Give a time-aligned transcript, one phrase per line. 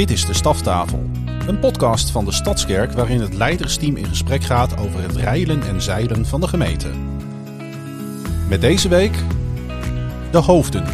[0.00, 1.10] Dit is de Staftafel,
[1.46, 5.82] een podcast van de Stadskerk waarin het leidersteam in gesprek gaat over het reilen en
[5.82, 6.90] zeilen van de gemeente.
[8.48, 9.12] Met deze week
[10.30, 10.84] de hoofden.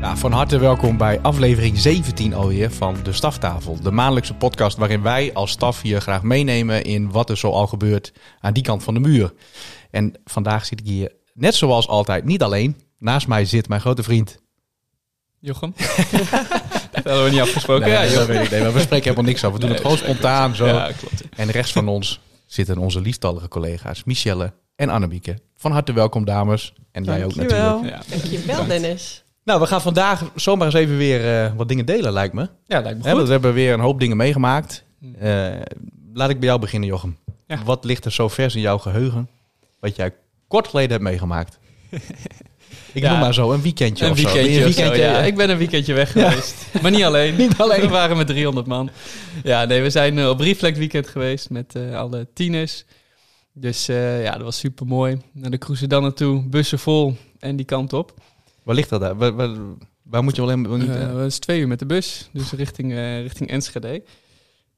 [0.00, 3.80] Ja, van harte welkom bij aflevering 17 alweer van de Staftafel.
[3.82, 7.66] De maandelijkse podcast waarin wij als staf hier graag meenemen in wat er zo al
[7.66, 9.32] gebeurt aan die kant van de muur.
[9.90, 12.76] En vandaag zit ik hier, net zoals altijd, niet alleen.
[12.98, 14.39] Naast mij zit mijn grote vriend.
[15.40, 15.74] Jochem?
[16.92, 17.88] dat hadden we niet afgesproken.
[17.88, 18.50] Nee, ja, dat weet ik.
[18.50, 19.52] Nee, maar we spreken helemaal niks af.
[19.52, 20.66] We doen het gewoon spontaan zo.
[20.66, 21.22] Ja, klopt.
[21.36, 25.38] En rechts van ons zitten onze lieftallige collega's Michelle en Annemieke.
[25.56, 26.72] Van harte welkom dames.
[26.92, 27.84] En jij ook natuurlijk.
[27.84, 28.02] Ja.
[28.08, 28.66] Dankjewel.
[28.66, 29.24] Dennis.
[29.44, 32.48] Nou, we gaan vandaag zomaar eens even weer eh, wat dingen delen, lijkt me.
[32.66, 33.22] Ja, lijkt me goed.
[33.26, 34.84] we hebben weer een hoop dingen meegemaakt.
[34.98, 35.14] Hm.
[35.14, 35.60] Eh,
[36.14, 37.18] laat ik bij jou beginnen, Jochem.
[37.46, 37.62] Ja.
[37.64, 39.28] Wat ligt er zo vers in jouw geheugen
[39.80, 40.14] wat jij
[40.48, 41.58] kort geleden hebt meegemaakt?
[42.92, 43.10] ik Ja.
[43.10, 44.32] noem maar zo, een weekendje Een of zo.
[44.32, 45.20] weekendje, zo.
[45.22, 46.66] Ik ben een weekendje weg geweest.
[46.82, 47.36] Maar niet alleen.
[47.44, 47.80] Niet alleen.
[47.80, 48.90] We waren met 300 man.
[49.42, 52.84] Ja, nee, we zijn eh, op Reflect Weekend geweest met eh, alle tieners.
[53.52, 55.20] Dus eh, ja, dat was super mooi.
[55.32, 58.14] Naar de cruise dan naartoe, bussen vol en die kant op.
[58.62, 59.16] Waar ligt dat daar?
[59.16, 59.50] Waar, waar,
[60.02, 60.68] waar moet je in?
[60.68, 64.02] wel niet, dat is twee uur met de bus, dus richting, richting Enschede.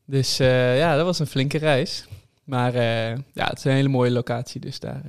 [0.07, 2.05] Dus ja, dat was een flinke reis.
[2.45, 2.75] Maar
[3.33, 5.03] ja, het is een hele mooie locatie, dus daar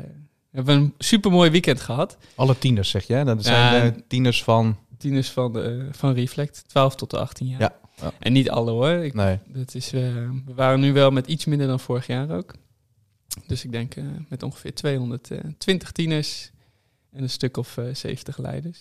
[0.54, 2.18] eh, hebben we een super mooi weekend gehad.
[2.36, 3.24] alle tieners, zeg je?
[3.24, 3.84] Dat zijn Ja.
[3.92, 4.78] eh, tieners van...
[4.98, 7.60] tieners van, de, van Reflect, 12 tot de 18 jaar.
[7.60, 8.12] Ja, ja.
[8.20, 8.90] En niet alle hoor.
[8.90, 9.38] Ik, Nee.
[9.48, 10.02] dat is, eh,
[10.46, 12.54] we waren nu wel met iets minder dan vorig jaar ook.
[13.48, 16.52] Dus ik denk eh, met ongeveer 220 tieners
[17.12, 18.80] en een stuk of eh 70 leiders.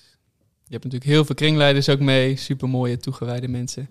[0.64, 2.36] Je hebt natuurlijk heel veel kringleiders ook mee.
[2.36, 3.88] Super mooie, toegewijde mensen.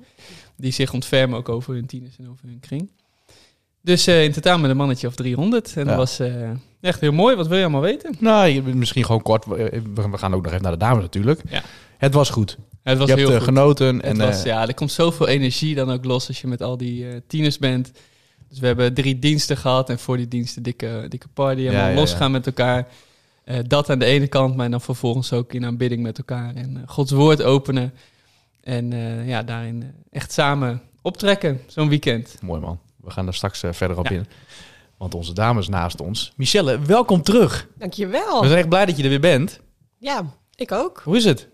[0.57, 2.91] Die zich ontfermen ook over hun tieners en over hun kring.
[3.81, 5.73] Dus eh, in totaal met een mannetje of 300.
[5.75, 5.87] En Ja.
[5.87, 7.35] dat was eh, echt heel mooi.
[7.35, 8.15] Wat wil je allemaal weten?
[8.19, 9.45] Nou, misschien gewoon kort.
[9.45, 9.81] We
[10.13, 11.41] gaan ook nog even naar de dames natuurlijk.
[11.49, 11.61] Ja.
[11.97, 12.57] Het was goed.
[12.83, 13.53] Het was je hebt heel eh, goed.
[13.53, 13.95] genoten.
[13.95, 16.61] Het En, was, eh, ja, er komt zoveel energie dan ook los als je met
[16.61, 17.91] al die eh, tieners bent.
[18.49, 21.67] Dus we hebben drie diensten gehad en voor die diensten dikke, dikke party.
[21.67, 22.87] En Ja, losgaan met elkaar.
[23.67, 26.55] Dat aan de ene kant, maar dan vervolgens ook in aanbidding met elkaar.
[26.55, 27.93] En Gods woord openen.
[28.63, 28.91] En
[29.25, 32.37] ja, daarin echt samen optrekken, zo'n weekend.
[32.41, 32.79] Mooi man.
[32.95, 34.25] We gaan daar straks verder op in.
[35.01, 36.33] Want onze dames naast ons.
[36.35, 37.67] Michelle, welkom terug.
[37.77, 38.41] Dankjewel.
[38.41, 39.59] We zijn echt blij dat je er weer bent.
[39.97, 40.23] Ja,
[40.55, 41.01] ik ook.
[41.03, 41.47] Hoe is het?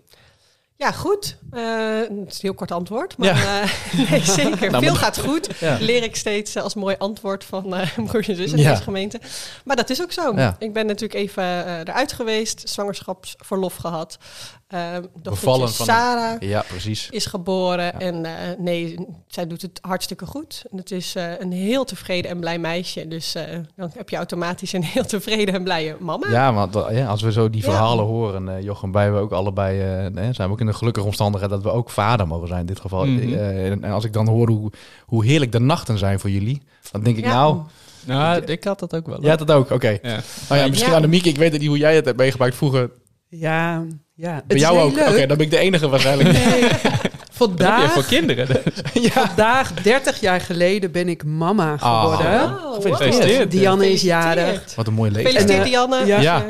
[0.76, 1.38] Ja, goed.
[1.50, 1.62] Eh,
[2.00, 3.62] het is een heel kort antwoord, maar Ja.
[3.62, 3.70] eh,
[4.10, 4.70] nee, zeker.
[4.70, 5.48] Nou, Veel maar- gaat goed.
[5.60, 5.76] Ja.
[5.80, 8.70] Leer ik steeds eh, als mooi antwoord van eh broers en zus in Ja.
[8.70, 9.20] deze gemeente.
[9.64, 10.34] Maar dat is ook zo.
[10.58, 11.44] Ik ben natuurlijk even
[11.80, 14.18] eruit geweest, zwangerschapsverlof gehad.
[14.68, 17.10] Eh Bevallen dochtertje van- Sarah Ja, precies.
[17.10, 17.98] is geboren Ja.
[17.98, 20.64] en eh, nee, zij doet het hartstikke goed.
[20.70, 23.08] En het is eh, een heel tevreden en blij meisje.
[23.08, 23.44] Dus eh,
[23.76, 26.30] dan heb je automatisch een heel tevreden en blije mama.
[26.30, 27.68] Ja, want ja, als we zo die Ja.
[27.70, 30.72] verhalen horen, eh Jochem, wij we ook allebei, eh, nee, zijn we ook in de
[30.74, 33.04] gelukkige omstandigheid dat we ook vader mogen zijn in dit geval.
[33.06, 33.32] Mhm.
[33.34, 34.70] Eh, en, en als ik dan hoor hoe,
[35.06, 37.32] hoe heerlijk de nachten zijn voor jullie, dan denk ik Ja.
[37.32, 37.60] nou,
[38.04, 39.20] Nou, ik had dat ook wel.
[39.20, 39.98] jij had dat ook, oké.
[40.02, 40.20] Ja.
[40.48, 40.96] Nou ja, misschien Ja.
[40.96, 42.90] Annemiek, ik weet het niet hoe jij het hebt meegemaakt vroeger.
[43.28, 43.84] Ja,
[44.18, 44.34] ja.
[44.34, 45.08] Het Bij is jou heel ook?
[45.08, 46.32] Oké, dan ben ik de enige waarschijnlijk.
[46.32, 46.62] Nee,
[47.32, 48.46] vandaag, voor kinderen.
[48.92, 49.10] ja.
[49.10, 52.42] vandaag, 30 jaar geleden, ben ik mama geworden.
[52.44, 53.38] Oh, Gefeliciteerd.
[53.38, 53.50] wow.
[53.50, 54.36] Dianne is Gefeliciteerd.
[54.36, 54.74] jarig.
[54.74, 55.36] Wat een mooie leeftijd.
[55.36, 56.06] Gefeliciteerd, En, eh, Dianne.
[56.06, 56.20] ja.
[56.20, 56.44] Ja.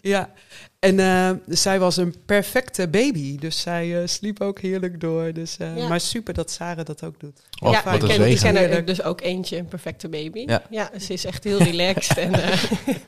[0.00, 0.28] Ja.
[0.78, 3.38] En eh, zij was een perfecte baby.
[3.38, 5.32] Dus zij eh, sliep ook heerlijk door.
[5.32, 5.88] Dus, eh, Ja.
[5.88, 7.40] Maar super dat Sarah dat ook doet.
[7.62, 8.86] Oh, ja, wat ik een ken, ik ken er Heerlijk.
[8.86, 10.42] dus ook eentje, een perfecte baby.
[10.46, 10.62] Ja.
[10.70, 12.18] Ja, ze is echt heel relaxed.
[12.18, 12.62] en, eh,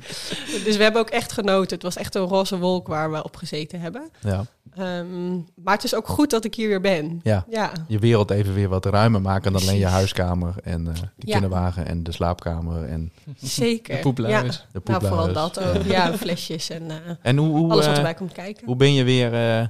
[0.65, 1.75] dus we hebben ook echt genoten.
[1.75, 4.11] Het was echt een roze wolk waar we op gezeten hebben.
[4.21, 4.45] Ja.
[4.75, 7.21] Ehm, maar het is ook goed dat ik hier weer ben.
[7.23, 7.45] Ja.
[7.49, 11.01] Ja, Je wereld even weer wat ruimer maken dan alleen je huiskamer en eh, de
[11.27, 11.33] Ja.
[11.33, 13.95] kinderwagen en de slaapkamer en zeker.
[13.97, 14.57] De poepluiers.
[14.57, 14.81] Ja.
[14.81, 15.83] de Nou, vooral dat ook.
[15.83, 18.67] Ja, flesjes en eh, En hoe, hoe, alles wat eh, erbij komt kijken.
[18.67, 19.67] hoe ben je weer eh,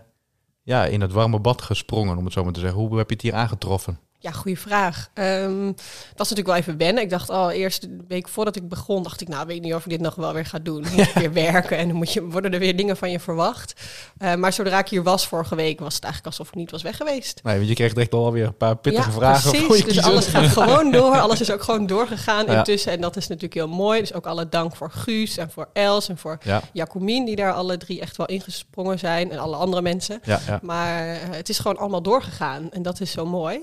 [0.63, 2.79] ja, in het warme bad gesprongen, om het zo maar te zeggen?
[2.79, 3.99] Hoe heb je het hier aangetroffen?
[4.23, 5.09] Ja, goede vraag.
[5.15, 7.03] Ehm, het was natuurlijk wel even wennen.
[7.03, 9.75] Ik dacht al eerst de week voordat ik begon, dacht ik, nou, weet ik niet
[9.75, 10.85] of ik dit nog wel weer ga doen.
[10.97, 13.75] Moet weer werken en dan moet je, worden er weer dingen van je verwacht.
[14.19, 16.83] Eh, maar zodra ik hier was vorige week, was het eigenlijk alsof ik niet was
[16.83, 17.41] weg geweest.
[17.43, 19.51] Nee, want je kreeg echt alweer een paar pittige ja, vragen.
[19.51, 19.67] precies.
[19.67, 20.03] je Dus kiezen.
[20.03, 21.19] alles gaat gewoon door.
[21.21, 22.59] Alles is ook gewoon doorgegaan Ja.
[22.59, 22.93] intussen.
[22.93, 24.01] En dat is natuurlijk heel mooi.
[24.01, 27.53] Dus ook alle dank voor Guus en voor Els en voor Ja, Jacomien, die daar
[27.53, 29.31] alle drie echt wel ingesprongen zijn.
[29.31, 30.21] En alle andere mensen.
[30.25, 30.59] ja.
[30.63, 32.71] Maar eh, het is gewoon allemaal doorgegaan.
[32.71, 33.61] En dat is zo mooi.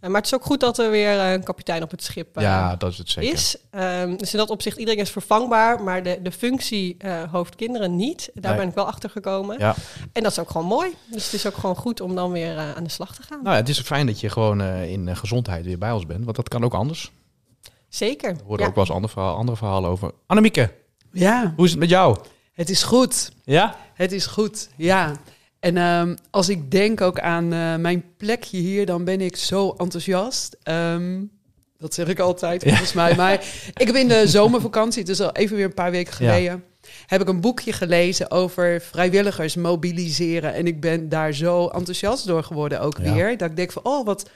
[0.00, 2.36] Eh, maar het is ook goed dat er weer eh, een kapitein op het schip
[2.36, 3.32] eh, ja, dat is het zeker.
[3.32, 3.56] is.
[3.70, 5.82] Ehm, dus in dat opzicht, iedereen is vervangbaar.
[5.82, 8.30] Maar de, de functie eh hoofdkinderen niet.
[8.34, 8.60] Daar Nee.
[8.60, 9.58] ben ik wel achter gekomen.
[9.58, 9.74] Ja.
[10.12, 10.94] En dat is ook gewoon mooi.
[11.10, 13.42] Dus het is ook gewoon goed om dan weer aan de slag te gaan.
[13.42, 16.06] Nou ja, het is fijn dat je gewoon eh, in eh, gezondheid weer bij ons
[16.06, 17.12] bent, want dat kan ook anders.
[17.88, 18.34] Zeker.
[18.36, 18.66] We horen Ja.
[18.66, 20.10] ook wel eens andere, verhaal, andere verhalen over.
[20.26, 20.72] Annemieke,
[21.12, 22.18] Ja, hoe is het met jou?
[22.52, 23.30] het is goed.
[23.44, 23.76] Ja?
[23.94, 25.12] Het is goed, ja.
[25.60, 29.70] En ehm, als ik denk ook aan eh, mijn plekje hier, dan ben ik zo
[29.78, 30.56] enthousiast.
[30.62, 31.20] Ehm,
[31.78, 33.14] dat zeg ik altijd, volgens mij.
[33.14, 33.32] Maar
[33.74, 36.32] ik heb in de zomervakantie, dus al even weer een paar weken Ja.
[36.32, 36.64] geleden,
[37.06, 40.54] heb ik een boekje gelezen over vrijwilligers mobiliseren.
[40.54, 43.14] En ik ben daar zo enthousiast door geworden ook Ja.
[43.14, 43.36] weer.
[43.36, 44.30] Dat ik denk van, oh, wat,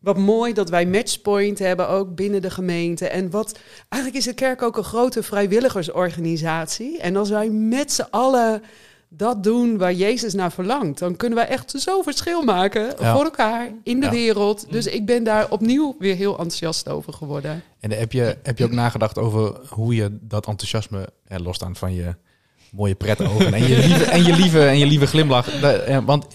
[0.00, 3.08] wat mooi dat wij Matchpoint hebben, ook binnen de gemeente.
[3.08, 6.98] En wat, eigenlijk is de kerk ook een grote vrijwilligersorganisatie.
[7.00, 8.62] En als wij met z'n allen
[9.08, 13.14] dat doen waar Jezus naar verlangt, dan kunnen wij echt zo verschil maken Ja.
[13.14, 14.12] voor elkaar in de Ja.
[14.12, 14.66] wereld.
[14.72, 17.62] Dus ik ben daar opnieuw weer heel enthousiast over geworden.
[17.80, 21.94] En heb je, heb je ook nagedacht over hoe je dat enthousiasme, eh, losstaan van
[21.94, 22.14] je
[22.72, 25.60] mooie pretogen en je lieve, en je lieve, en je lieve glimlach.
[26.04, 26.26] Want,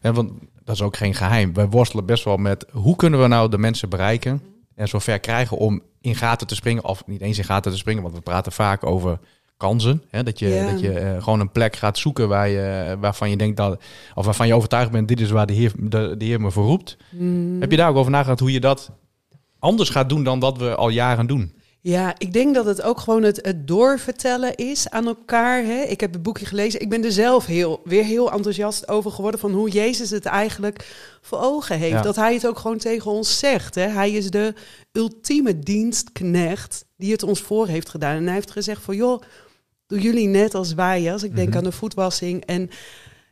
[0.00, 0.30] want
[0.64, 1.54] dat is ook geen geheim.
[1.54, 4.42] Wij worstelen best wel met hoe kunnen we nou de mensen bereiken
[4.74, 8.02] en zover krijgen om in gaten te springen, of niet eens in gaten te springen,
[8.02, 9.18] want we praten vaak over
[9.56, 10.02] kansen.
[10.10, 10.22] Hè?
[10.22, 13.56] Dat je, dat je eh, gewoon een plek gaat zoeken waar je, waarvan je denkt
[13.56, 13.82] dat,
[14.14, 16.64] of waarvan je overtuigd bent, dit is waar de Heer, de, de heer me voor
[16.64, 16.96] roept.
[17.10, 17.60] Mm.
[17.60, 18.90] Heb je daar ook over nagedacht hoe je dat
[19.58, 21.54] anders gaat doen dan wat we al jaren doen?
[21.86, 25.64] Ja, ik denk dat het ook gewoon het, het doorvertellen is aan elkaar.
[25.64, 25.82] Hè?
[25.82, 26.80] Ik heb het boekje gelezen.
[26.80, 30.86] Ik ben er zelf heel, weer heel enthousiast over geworden van hoe Jezus het eigenlijk
[31.20, 31.92] voor ogen heeft.
[31.92, 32.02] Ja.
[32.02, 33.74] Dat hij het ook gewoon tegen ons zegt.
[33.74, 33.86] Hè?
[33.86, 34.54] Hij is de
[34.92, 38.16] ultieme dienstknecht die het ons voor heeft gedaan.
[38.16, 39.22] En hij heeft gezegd van joh,
[39.86, 41.12] doe jullie net als wij.
[41.12, 41.56] Als ik denk Mhm.
[41.58, 42.44] aan de voetwassing.
[42.44, 42.70] En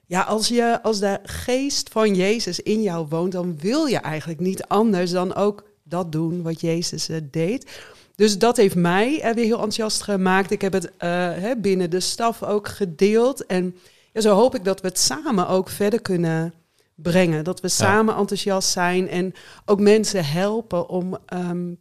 [0.06, 4.40] ja, als, je, als de geest van Jezus in jou woont, dan wil je eigenlijk
[4.40, 7.70] niet anders dan ook dat doen wat Jezus eh, deed.
[8.16, 10.50] Dus dat heeft mij eh, weer heel enthousiast gemaakt.
[10.50, 13.46] Ik heb het eh, hè, binnen de staf ook gedeeld.
[13.46, 13.76] En
[14.12, 16.54] ja, zo hoop ik dat we het samen ook verder kunnen
[16.94, 17.44] brengen.
[17.44, 19.32] Dat we samen enthousiast zijn en
[19.64, 21.18] ook mensen helpen om.
[21.26, 21.72] ehm,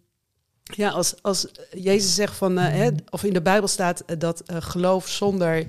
[0.63, 4.39] ja, als, als Jezus zegt van, eh, hè, of in de Bijbel staat eh, dat
[4.45, 5.65] eh, geloof zonder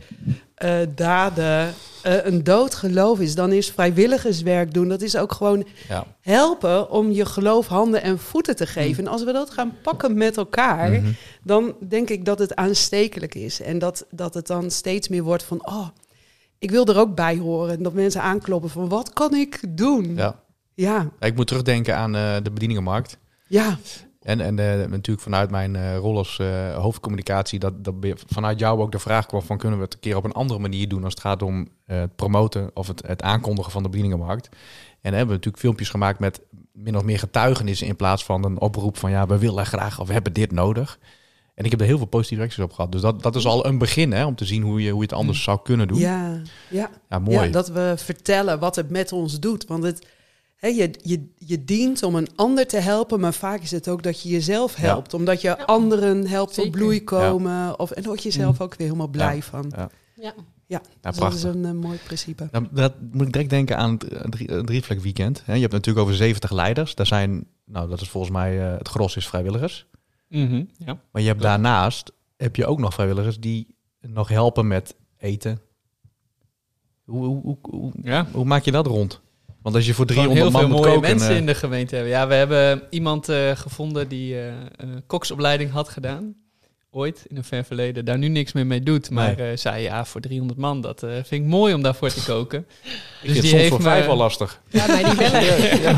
[0.94, 4.88] daden een dood geloof is, dan is vrijwilligerswerk doen.
[4.88, 6.06] Dat is ook gewoon Ja.
[6.20, 9.04] helpen om je geloof handen en voeten te geven.
[9.06, 11.12] En als we dat gaan pakken met elkaar, Mhm.
[11.42, 13.60] dan denk ik dat het aanstekelijk is.
[13.60, 15.88] En dat, dat het dan steeds meer wordt van, oh,
[16.58, 17.76] ik wil er ook bij horen.
[17.76, 20.14] En dat mensen aankloppen van, wat kan ik doen?
[20.16, 20.40] Ja.
[20.74, 21.10] ja.
[21.20, 23.18] Ik moet terugdenken aan de bedieningenmarkt.
[23.48, 23.78] ja.
[24.24, 27.94] En, en eh, natuurlijk vanuit mijn eh, rol als eh, hoofdcommunicatie, dat, dat
[28.26, 30.60] vanuit jou ook de vraag kwam van kunnen we het een keer op een andere
[30.60, 34.48] manier doen als het gaat om het promoten of het, het aankondigen van de bedieningenmarkt.
[35.00, 36.40] En hebben we natuurlijk filmpjes gemaakt met
[36.72, 40.06] min of meer getuigenissen in plaats van een oproep van ja, we willen graag of
[40.06, 40.98] we hebben dit nodig.
[41.54, 42.92] En ik heb er heel veel positieve reacties op gehad.
[42.92, 45.06] Dus dat, dat is al een begin hè, om te zien hoe je, hoe je
[45.06, 45.98] het anders zou kunnen doen.
[45.98, 46.40] Ja,
[46.70, 47.18] Ja, ja.
[47.18, 47.46] mooi.
[47.46, 49.66] Ja, dat we vertellen wat het met ons doet.
[49.66, 50.06] Want het,
[50.68, 54.20] je, je, je dient om een ander te helpen, maar vaak is het ook dat
[54.20, 55.14] je jezelf helpt.
[55.14, 56.70] Omdat je anderen helpt Zeker.
[56.70, 57.78] tot bloei komen.
[57.78, 59.72] Of, en daar word je zelf ook weer helemaal blij van.
[59.76, 59.90] Ja.
[60.16, 60.34] Ja.
[60.66, 62.48] Ja, Ja, dus dat is een eh, mooi principe.
[62.50, 65.42] Nou, dat moet ik direct denken aan het eh, drie, het Drievlek weekend.
[65.44, 65.54] Hè.
[65.54, 66.94] Je hebt natuurlijk over 70 leiders.
[66.94, 69.86] Daar zijn, nou dat is volgens mij eh, het gros is vrijwilligers.
[70.28, 70.98] Mhm, ja.
[71.12, 75.60] Maar je hebt daarnaast heb je ook nog vrijwilligers die nog helpen met eten.
[77.04, 78.26] Hoe, hoe, hoe, hoe, ja.
[78.32, 79.20] hoe maak je dat rond?
[79.64, 81.10] Want als je voor Gewoon 300 heel man veel moet mooie koken...
[81.10, 82.12] mensen eh, in de gemeente hebben.
[82.12, 84.46] Ja, we hebben iemand eh, gevonden die eh,
[84.76, 86.34] een koksopleiding had gedaan.
[86.90, 88.04] Ooit, in een ver verleden.
[88.04, 89.10] Daar nu niks meer mee doet.
[89.10, 92.24] Maar eh, zei ja, voor 300 man, dat eh, vind ik mooi om daarvoor te
[92.24, 92.58] koken.
[93.22, 94.60] ik vind het soms voor me- vijf wel lastig.
[94.68, 95.14] Ja, bij die
[95.82, 95.94] wel.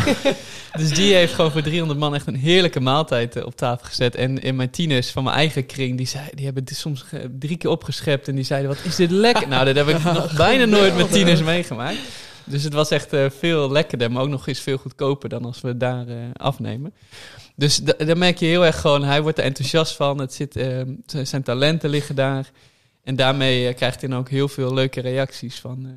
[0.78, 4.14] Dus die heeft gewoon voor 300 man echt een heerlijke maaltijd op tafel gezet.
[4.14, 7.30] En in mijn tieners van mijn eigen kring, die, zei, die hebben dit soms ge-
[7.38, 8.28] drie keer opgeschept.
[8.28, 9.48] En die zeiden, wat is dit lekker?
[9.48, 11.98] Nou, dat heb ik nog bijna nooit met tieners meegemaakt.
[12.46, 15.60] Dus het was echt eh, veel lekkerder, maar ook nog eens veel goedkoper dan als
[15.60, 16.94] we daar eh, afnemen.
[17.54, 20.18] Dus da- daar merk je heel erg gewoon, hij wordt er enthousiast van.
[20.20, 22.50] Het zit, eh, z- zijn talenten liggen daar.
[23.04, 25.84] En daarmee eh, krijgt hij dan ook heel veel leuke reacties van...
[25.86, 25.92] eh,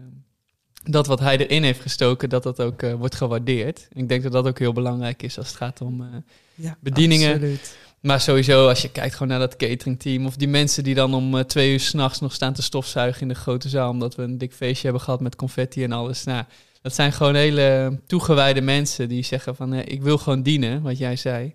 [0.91, 3.88] dat wat hij erin heeft gestoken, dat dat ook wordt gewaardeerd.
[3.94, 6.01] En ik denk dat dat ook heel belangrijk is als het gaat om...
[6.01, 6.08] eh,
[6.56, 7.32] Ja, Bedieningen.
[7.34, 7.77] Absoluut.
[8.01, 10.25] Maar sowieso, als je kijkt gewoon naar dat cateringteam...
[10.25, 13.27] of die mensen die dan om eh, twee uur s'nachts nog staan te stofzuigen in
[13.27, 13.89] de grote zaal...
[13.89, 16.24] omdat we een dik feestje hebben gehad met confetti en alles.
[16.24, 16.44] Nou,
[16.82, 19.74] dat zijn gewoon hele toegewijde mensen die zeggen van...
[19.74, 21.53] eh, ik wil gewoon dienen, wat jij zei.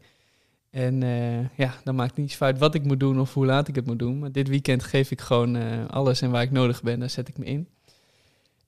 [0.71, 3.75] En eh, ja, dan maakt niet uit wat ik moet doen of hoe laat ik
[3.75, 4.19] het moet doen.
[4.19, 7.39] Maar dit weekend geef ik gewoon alles en waar ik nodig ben, daar zet ik
[7.39, 7.69] me in.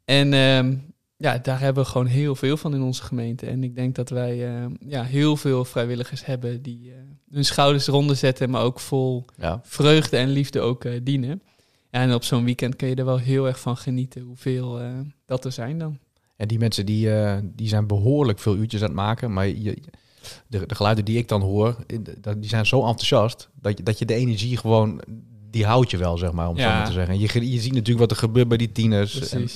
[0.04, 0.74] En ehm,
[1.18, 3.46] ja, daar hebben we gewoon heel veel van in onze gemeente.
[3.46, 6.96] En ik denk dat wij eh, ja, heel veel vrijwilligers hebben die eh,
[7.30, 9.60] hun schouders eronder zetten, maar ook vol Ja.
[9.62, 11.42] vreugde en liefde ook eh, dienen.
[11.90, 14.80] Ja, en op zo'n weekend kun je er wel heel erg van genieten hoeveel
[15.26, 15.98] dat er zijn dan.
[16.36, 17.08] En die mensen die,
[17.42, 19.32] die zijn behoorlijk veel uurtjes aan het maken.
[19.32, 19.76] Maar je,
[20.46, 21.76] de, de geluiden die ik dan hoor,
[22.38, 25.00] die zijn zo enthousiast dat je, dat je de energie gewoon,
[25.50, 27.14] die houdt je wel, zeg maar, om zo maar te zeggen.
[27.14, 29.28] En je, je ziet natuurlijk wat er gebeurt bij die tieners.
[29.32, 29.48] En.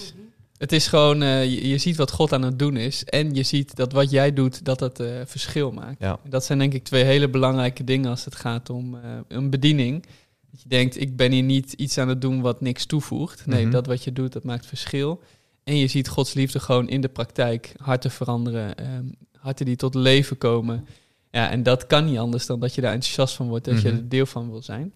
[0.61, 3.05] Het is gewoon, eh, je, je ziet wat God aan het doen is.
[3.05, 6.01] En je ziet dat wat jij doet, dat het eh, verschil maakt.
[6.01, 6.19] Ja.
[6.29, 10.07] Dat zijn denk ik twee hele belangrijke dingen als het gaat om eh, een bediening.
[10.51, 13.47] Dat je denkt, ik ben hier niet iets aan het doen wat niks toevoegt.
[13.47, 13.71] Nee, Mhm.
[13.73, 15.21] dat wat je doet, dat maakt verschil.
[15.65, 18.75] En je ziet Gods liefde gewoon in de praktijk harten veranderen.
[18.77, 19.05] ehm,
[19.39, 20.87] harten die tot leven komen.
[21.31, 23.65] Ja, en dat kan niet anders dan dat je daar enthousiast van wordt.
[23.65, 23.97] Dat je Mhm.
[23.97, 24.93] er deel van wil zijn.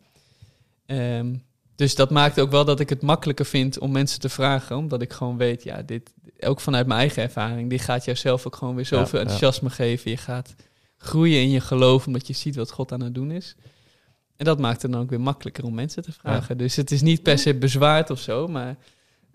[0.87, 1.35] Ehm,
[1.77, 4.77] dus dat maakt ook wel dat ik het makkelijker vind om mensen te vragen.
[4.77, 8.47] Omdat ik gewoon weet, ja, dit, ook vanuit mijn eigen ervaring, die gaat jou zelf
[8.47, 9.31] ook gewoon weer zoveel Ja, ja.
[9.31, 10.11] enthousiasme geven.
[10.11, 10.55] Je gaat
[10.97, 13.57] groeien in je geloof, omdat je ziet wat God aan het doen is.
[14.37, 16.59] En dat maakt het dan ook weer makkelijker om mensen te vragen.
[16.59, 18.77] Dus het is niet per se bezwaard of zo, maar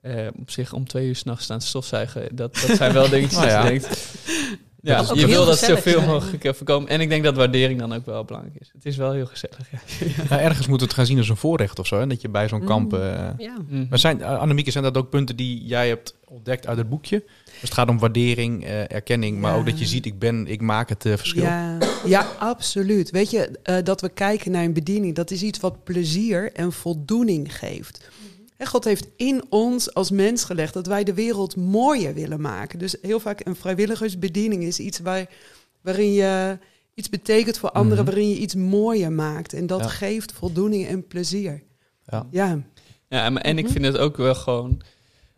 [0.02, 3.50] eh, op zich om twee uur s'nachts staan stofzuigen, dat, dat zijn wel dingetjes Nou
[3.50, 3.64] ja.
[3.64, 4.14] dat je denkt...
[4.82, 6.90] Ja, je wil dat zoveel mogelijk eh, voorkomen.
[6.90, 8.70] En ik denk dat waardering dan ook wel belangrijk is.
[8.74, 9.80] Het is wel heel gezellig, ja.
[10.30, 12.00] Ja, ergens moet het gaan zien als een voorrecht of zo.
[12.00, 12.08] Hè?
[12.08, 12.66] Dat je bij zo'n Mm.
[12.68, 12.94] kamp...
[12.94, 13.00] eh,
[13.38, 13.56] Ja.
[13.70, 13.86] Mhm.
[13.90, 17.24] Maar zijn, eh, Annemieke, zijn dat ook punten die jij hebt ontdekt uit het boekje?
[17.46, 19.58] Dus het gaat om waardering, eh, erkenning, maar Ja.
[19.58, 21.44] ook dat je ziet, ik ben, ik maak het eh, verschil.
[21.44, 23.10] Ja, ja, absoluut.
[23.12, 26.72] Weet je, eh, dat we kijken naar een bediening, dat is iets wat plezier en
[26.72, 28.10] voldoening geeft.
[28.68, 32.80] God heeft in ons als mens gelegd dat wij de wereld mooier willen maken.
[32.80, 35.30] Dus heel vaak een vrijwilligersbediening is iets waar,
[35.82, 36.58] waarin je
[36.94, 38.14] iets betekent voor anderen, Mhm.
[38.14, 39.54] waarin je iets mooier maakt.
[39.54, 39.88] En dat Ja.
[39.88, 41.64] geeft voldoening en plezier.
[42.06, 42.28] Ja.
[42.32, 42.64] Ja,
[43.10, 43.74] Ja, en, en ik Mhm.
[43.74, 44.82] vind het ook wel gewoon...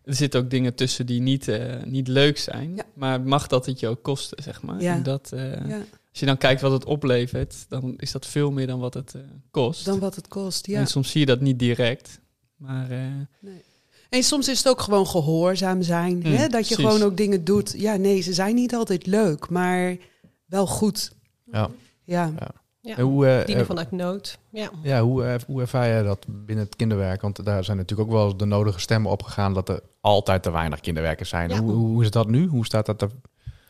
[0.03, 2.75] Er zitten ook dingen tussen die niet, eh, niet leuk zijn.
[2.75, 2.83] Ja.
[2.93, 4.81] Maar mag dat het je ook kosten, zeg maar.
[4.81, 4.93] Ja.
[4.95, 5.77] En dat, eh, ja.
[6.09, 9.15] Als je dan kijkt wat het oplevert, dan is dat veel meer dan wat het
[9.15, 9.85] eh, kost.
[9.85, 10.65] dan wat het kost.
[10.67, 10.79] Ja.
[10.79, 12.19] En soms zie je dat niet direct.
[12.61, 12.99] Maar eh,
[14.09, 16.15] En soms is het ook gewoon gehoorzaam zijn.
[16.17, 16.47] Mm, hè?
[16.47, 16.93] Dat je precies.
[16.93, 17.73] gewoon ook dingen doet.
[17.77, 19.97] Ja, nee, ze zijn niet altijd leuk, maar
[20.45, 21.11] wel goed.
[21.51, 21.69] Ja.
[22.03, 22.31] Ja.
[22.83, 22.95] Ja.
[22.97, 24.37] En hoe, eh, Dienen eh, vanuit nood.
[24.49, 24.69] Ja.
[24.83, 27.21] ja, hoe, eh, hoe ervaar jij dat binnen het kinderwerk?
[27.21, 30.79] Want daar zijn natuurlijk ook wel de nodige stemmen opgegaan dat er altijd te weinig
[30.79, 31.49] kinderwerkers zijn.
[31.49, 31.59] Ja.
[31.61, 32.47] Hoe, hoe is dat nu?
[32.47, 33.09] Hoe staat dat er?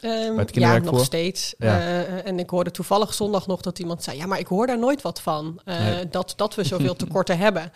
[0.01, 1.05] Ehm, Bij het ja, kinderwerk nog voor?
[1.05, 1.53] steeds.
[1.57, 1.79] Ja.
[1.79, 4.17] Eh, en ik hoorde toevallig zondag nog dat iemand zei...
[4.17, 5.61] ja, maar ik hoor daar nooit wat van.
[5.65, 6.09] eh, Nee.
[6.09, 7.71] dat, dat we zoveel tekorten hebben.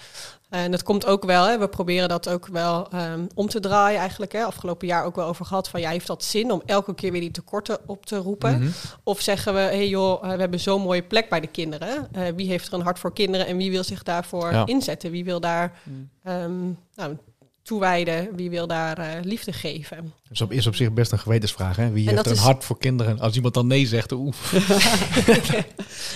[0.49, 1.45] En dat komt ook wel.
[1.47, 4.31] Hè, we proberen dat ook wel ehm, om te draaien eigenlijk.
[4.31, 4.43] Hè.
[4.43, 5.79] Afgelopen jaar ook wel over gehad van...
[5.79, 8.57] ja, heeft dat zin om elke keer weer die tekorten op te roepen?
[8.59, 8.69] Mhm.
[9.03, 12.07] Of zeggen we, hey joh, eh, we hebben zo'n mooie plek bij de kinderen.
[12.11, 14.65] Eh, wie heeft er een hart voor kinderen en wie wil zich daarvoor Ja.
[14.65, 15.11] inzetten?
[15.11, 16.09] Wie wil daar mm.
[16.23, 16.63] ehm,
[16.95, 17.17] nou,
[17.63, 18.35] toewijden?
[18.35, 20.13] Wie wil daar eh, liefde geven?
[20.29, 21.75] Dus op, is op zich best een gewetensvraag.
[21.75, 21.89] Hè?
[21.91, 23.19] Wie En heeft dat er een is- hart voor kinderen?
[23.19, 24.33] Als iemand dan nee zegt, oeh.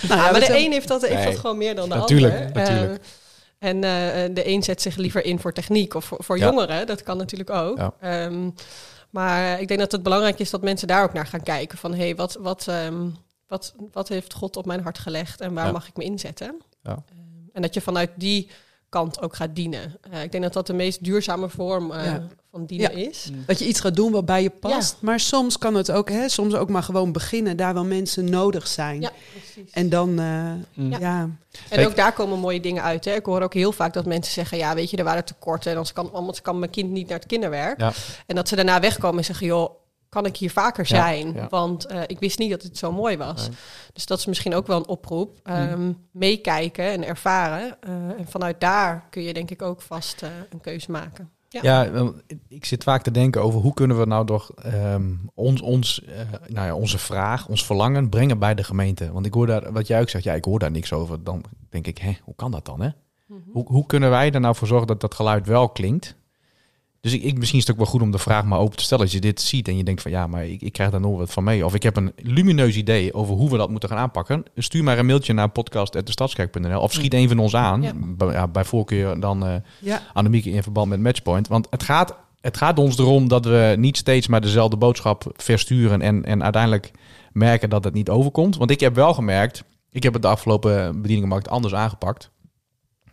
[0.08, 1.24] Nou, Ja, ja, maar de een heeft dat, heeft Nee.
[1.24, 2.52] dat gewoon meer dan de Natuurlijk, ander.
[2.54, 2.92] natuurlijk.
[2.92, 2.98] Eh,
[3.60, 6.46] en eh, de een zet zich liever in voor techniek of voor, voor Ja.
[6.46, 6.86] jongeren.
[6.86, 7.76] Dat kan natuurlijk ook.
[7.78, 7.92] Ja.
[8.00, 8.50] Ehm,
[9.10, 11.78] maar ik denk dat het belangrijk is dat mensen daar ook naar gaan kijken.
[11.78, 13.08] Van, hé, hey, wat, wat, ehm,
[13.48, 15.72] wat, wat heeft God op mijn hart gelegd en waar Ja.
[15.72, 16.60] mag ik me inzetten?
[16.82, 16.90] Ja.
[16.90, 17.18] Ehm,
[17.52, 18.50] en dat je vanuit die
[18.90, 19.96] kant ook gaat dienen.
[20.10, 22.26] Eh, ik denk dat dat de meest duurzame vorm eh, Ja.
[22.50, 23.08] van dienen Ja.
[23.08, 23.30] is.
[23.46, 24.96] Dat je iets gaat doen wat bij je past.
[25.00, 28.66] Maar soms kan het ook, hè, soms ook maar gewoon beginnen daar wel mensen nodig
[28.66, 29.00] zijn.
[29.00, 29.72] Ja, precies.
[29.72, 30.90] En dan, eh, Mm.
[30.90, 30.98] ja.
[30.98, 31.28] Ja.
[31.68, 33.04] En ook daar komen mooie dingen uit.
[33.04, 33.14] Hè.
[33.14, 34.58] Ik hoor ook heel vaak dat mensen zeggen...
[34.58, 35.70] ja, weet je, er waren tekorten...
[35.70, 37.80] en anders kan, anders kan mijn kind niet naar het kinderwerk.
[37.80, 37.92] Ja.
[38.26, 39.46] En dat ze daarna wegkomen en zeggen...
[39.46, 39.70] joh,
[40.10, 41.32] kan ik hier vaker zijn?
[41.32, 41.46] ja.
[41.48, 43.48] Want eh, ik wist niet dat het zo mooi was.
[43.48, 43.56] Nee.
[43.92, 45.38] Dus dat is misschien ook wel een oproep.
[45.42, 47.76] Ehm, Meekijken en ervaren.
[47.80, 51.30] Eh, en vanuit daar kun je denk ik ook vast eh, een keuze maken.
[51.48, 51.60] Ja.
[51.62, 52.12] Ja,
[52.48, 56.04] ik zit vaak te denken over hoe kunnen we nou toch ehm, ons, ons,
[56.46, 59.12] nou ja, onze vraag, ons verlangen brengen bij de gemeente.
[59.12, 61.24] Want ik hoor daar, wat jij ook zegt, ja, ik hoor daar niks over.
[61.24, 62.80] Dan denk ik, hè, hoe kan dat dan?
[62.80, 62.88] Hè?
[63.26, 63.40] Mhm.
[63.52, 66.16] Hoe, hoe kunnen wij er nou voor zorgen dat dat geluid wel klinkt?
[67.00, 68.84] Dus ik, ik, misschien is het ook wel goed om de vraag maar open te
[68.84, 69.04] stellen.
[69.04, 71.18] Als je dit ziet en je denkt van ja, maar ik, ik krijg daar nog
[71.18, 71.64] wat van mee.
[71.64, 74.44] Of ik heb een lumineus idee over hoe we dat moeten gaan aanpakken.
[74.56, 77.82] Stuur maar een mailtje naar podcast.destadskerk.nl of schiet een van ons aan.
[77.82, 77.92] Ja.
[77.94, 80.02] Bij, ja, bij voorkeur dan eh ja.
[80.12, 81.48] Annemieke in verband met Matchpoint.
[81.48, 86.02] Want het gaat, het gaat ons erom dat we niet steeds maar dezelfde boodschap versturen
[86.02, 86.90] en, en uiteindelijk
[87.32, 88.56] merken dat het niet overkomt.
[88.56, 92.30] Want ik heb wel gemerkt, ik heb het de afgelopen bedieningenmarkt anders aangepakt.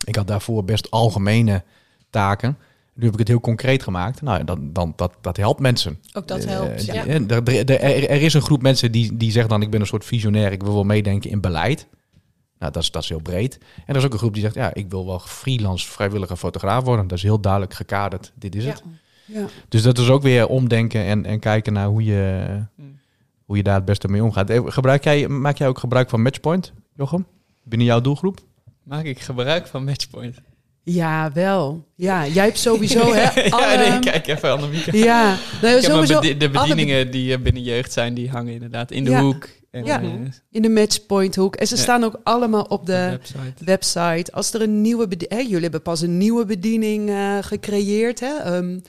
[0.05, 1.63] Ik had daarvoor best algemene
[2.09, 2.57] taken.
[2.97, 4.21] Nu heb ik het heel concreet gemaakt.
[4.21, 5.99] Nou, dan, dan, dat, dat helpt mensen.
[6.13, 6.85] Ook dat Eh, helpt.
[6.85, 7.05] ja.
[7.05, 9.79] eh, er, er, er- er is een groep mensen die, die zegt dan, ik ben
[9.81, 11.87] een soort visionair, ik wil wel meedenken in beleid.
[12.59, 13.57] Nou, dat is, dat is heel breed.
[13.57, 16.83] En er is ook een groep die zegt, ja, ik wil wel freelance vrijwillige fotograaf
[16.83, 17.07] worden.
[17.07, 18.69] Dat is heel duidelijk gekaderd, dit is Ja.
[18.69, 18.83] het.
[19.25, 19.45] ja.
[19.69, 22.99] Dus dat is ook weer omdenken en, en kijken naar hoe je, Mm.
[23.45, 24.49] hoe je daar het beste mee omgaat.
[24.49, 27.25] Eh, Gebruik jij, maak jij ook gebruik van Matchpoint, Jochem?
[27.63, 28.39] Binnen jouw doelgroep?
[28.83, 30.35] Maak ik gebruik van Matchpoint?
[30.89, 31.85] Ja, wel.
[31.95, 33.13] Ja, jij hebt sowieso...
[33.13, 34.97] Hè, ja, alle- nee, kijk even Annemieke.
[34.97, 39.03] Ja, nou, sowieso de alle bedieningen die eh, binnen jeugd zijn, die hangen inderdaad in
[39.03, 39.21] de Ja.
[39.21, 39.47] hoek.
[39.71, 40.01] En, Ja.
[40.01, 40.09] eh,
[40.51, 41.55] in de matchpoint hoek.
[41.55, 41.81] En ze Ja.
[41.81, 43.63] staan ook allemaal op de de website.
[43.65, 44.31] website.
[44.31, 45.41] Als er een nieuwe bediening...
[45.47, 48.35] Jullie hebben pas een nieuwe bediening eh, gecreëerd, hè?
[48.43, 48.79] ehm,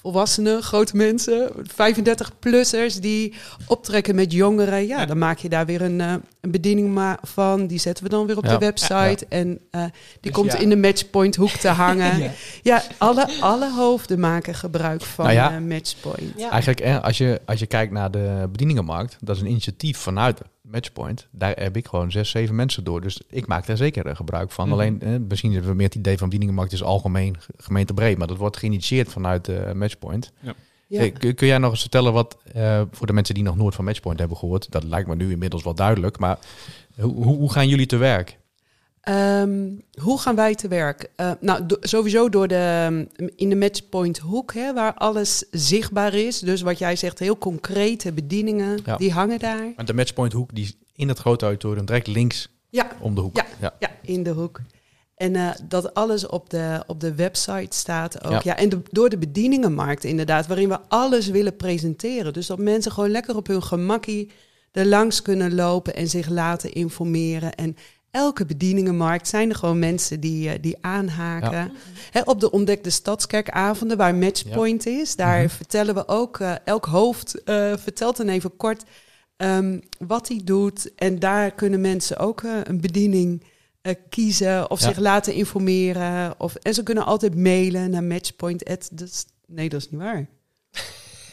[0.00, 3.34] volwassenen, grote mensen, 35-plussers die
[3.66, 4.86] optrekken met jongeren.
[4.86, 5.06] Ja, Ja.
[5.06, 7.66] dan maak je daar weer een, eh, een bediening van.
[7.66, 8.50] Die zetten we dan weer op Ja.
[8.52, 9.26] de website.
[9.28, 9.90] En eh, die
[10.20, 10.58] Dus komt ja.
[10.58, 12.18] in de matchpoint hoek te hangen.
[12.22, 12.30] Ja.
[12.62, 12.82] ja.
[12.98, 15.54] alle, alle hoofden maken gebruik van Nou ja.
[15.54, 16.32] eh, matchpoint.
[16.36, 16.50] Ja.
[16.50, 20.40] Eigenlijk, eh, als, je, als je kijkt naar de bedieningenmarkt, dat is een initiatief vanuit
[20.70, 21.26] Matchpoint.
[21.30, 23.00] Daar heb ik gewoon zes, zeven mensen door.
[23.00, 24.64] Dus ik maak daar zeker gebruik van.
[24.64, 24.74] Mhm.
[24.74, 28.18] Alleen, eh, misschien hebben we meer het idee van bedieningenmarkt is algemeen ge- gemeentebreed.
[28.18, 30.32] Maar dat wordt geïnitieerd vanuit eh, Matchpoint.
[30.40, 30.54] Ja.
[30.98, 33.74] Eh, kun, kun jij nog eens vertellen wat, eh, voor de mensen die nog nooit
[33.74, 36.18] van Matchpoint hebben gehoord, dat lijkt me nu inmiddels wel duidelijk.
[36.18, 36.38] Maar
[37.00, 38.38] hoe, hoe gaan jullie te werk?
[39.08, 39.68] Ehm,
[40.02, 41.10] hoe gaan wij te werk?
[41.16, 46.38] Eh, nou, do- sowieso door de, in de matchpoint hoek, hè, waar alles zichtbaar is.
[46.38, 48.96] Dus wat jij zegt, heel concrete bedieningen, Ja.
[48.96, 49.72] die hangen daar.
[49.76, 53.20] Want de Matchpoint hoek die is in het grote auditorium direct links Ja, om de
[53.20, 53.36] hoek.
[53.36, 53.44] Ja.
[53.60, 53.74] ja.
[53.78, 54.60] ja in de hoek.
[55.14, 58.30] En eh, dat alles op de, op de website staat ook.
[58.32, 58.40] Ja.
[58.44, 58.56] Ja.
[58.56, 62.32] en de- door de bedieningenmarkt inderdaad, waarin we alles willen presenteren.
[62.32, 64.30] Dus dat mensen gewoon lekker op hun gemakkie
[64.72, 67.54] er langs kunnen lopen en zich laten informeren.
[67.54, 67.76] En
[68.10, 71.72] elke bedieningenmarkt zijn er gewoon mensen die, eh, die aanhaken.
[72.12, 72.22] Ja.
[72.24, 75.48] Op de ontdekte stadskerkavonden, waar Matchpoint is, daar Mhm.
[75.48, 78.82] vertellen we ook, eh, elk hoofd eh, vertelt dan even kort
[79.36, 80.94] ehm, wat hij doet.
[80.94, 83.42] En daar kunnen mensen ook een bediening
[84.08, 84.86] kiezen of Ja.
[84.88, 86.34] zich laten informeren.
[86.40, 88.64] Of, en ze kunnen altijd mailen naar Matchpoint.
[88.64, 89.08] at de-
[89.46, 90.26] nee, dat is niet waar.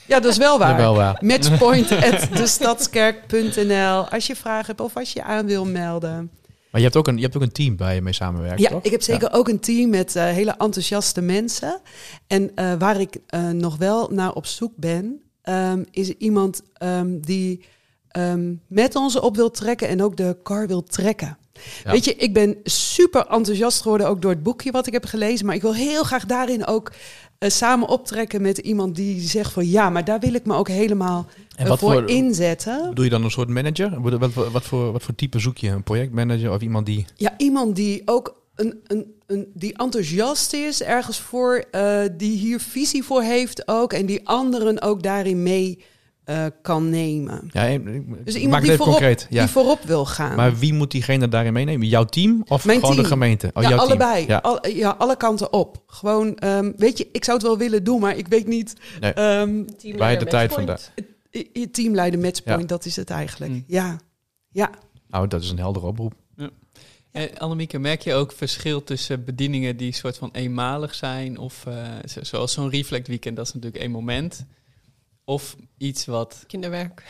[0.08, 0.94] Ja, dat is wel waar.
[0.94, 1.17] Waar.
[1.25, 6.32] Matchpoint at destadskerk.nl Als je vragen hebt of als je aan wil melden.
[6.75, 8.70] Maar je hebt ook een, je hebt ook een team waar je mee samenwerkt, Ja,
[8.70, 8.84] toch?
[8.84, 11.82] ik heb zeker ook een team met eh, hele enthousiaste mensen.
[12.27, 17.20] En eh, waar ik eh, nog wel naar op zoek ben, ehm, is iemand ehm,
[17.20, 17.65] die
[18.08, 21.38] ehm, met ons op wil trekken en ook de car wil trekken.
[21.84, 21.91] Ja.
[21.91, 25.45] Weet je, ik ben super enthousiast geworden ook door het boekje wat ik heb gelezen.
[25.45, 26.91] Maar ik wil heel graag daarin ook
[27.45, 30.67] eh, samen optrekken met iemand die zegt van ja, maar daar wil ik me ook
[30.67, 32.89] helemaal En eh, wat voor, voor, inzetten.
[32.89, 34.01] Bedoel je dan een soort manager?
[34.01, 35.69] Wat, wat, wat, voor, wat voor type zoek je?
[35.69, 37.05] Een projectmanager of iemand die...
[37.15, 42.60] Ja, iemand die ook een, een, een, die enthousiast is ergens voor, eh, die hier
[42.60, 45.79] visie voor heeft ook en die anderen ook daarin mee
[46.26, 47.50] eh, kan nemen.
[47.52, 47.78] Ja,
[48.24, 49.28] Dus iemand het die voorop, concreet.
[49.30, 49.44] Ja.
[49.44, 50.36] die voorop wil gaan.
[50.36, 51.88] Maar wie moet diegene daarin meenemen?
[51.88, 53.52] Jouw team of Mijn gewoon de gemeente?
[53.54, 53.90] Oh, ja, jouw team.
[53.90, 54.26] allebei.
[54.28, 54.38] Ja.
[54.38, 55.84] Al- ja, alle kanten op.
[55.88, 58.74] Gewoon, ehm, weet je, ik zou het wel willen doen, maar ik weet niet.
[59.00, 59.14] Nee.
[59.14, 59.64] ehm,
[59.98, 60.92] Waar je de tijd Matchpoint.
[61.32, 62.68] je- je teamleider matchpoint, Ja.
[62.68, 63.52] dat is het eigenlijk.
[63.52, 63.64] Mm.
[63.68, 63.98] Ja,
[64.50, 64.70] ja.
[65.10, 66.14] Nou, dat is een heldere oproep.
[67.12, 71.38] En Annemieke, merk je ook verschil tussen bedieningen die soort van eenmalig zijn?
[71.38, 71.74] Of eh,
[72.06, 74.46] zo- zoals zo'n Reflect Weekend, dat is natuurlijk één moment.
[75.28, 77.04] Of iets wat, Kinderwerk.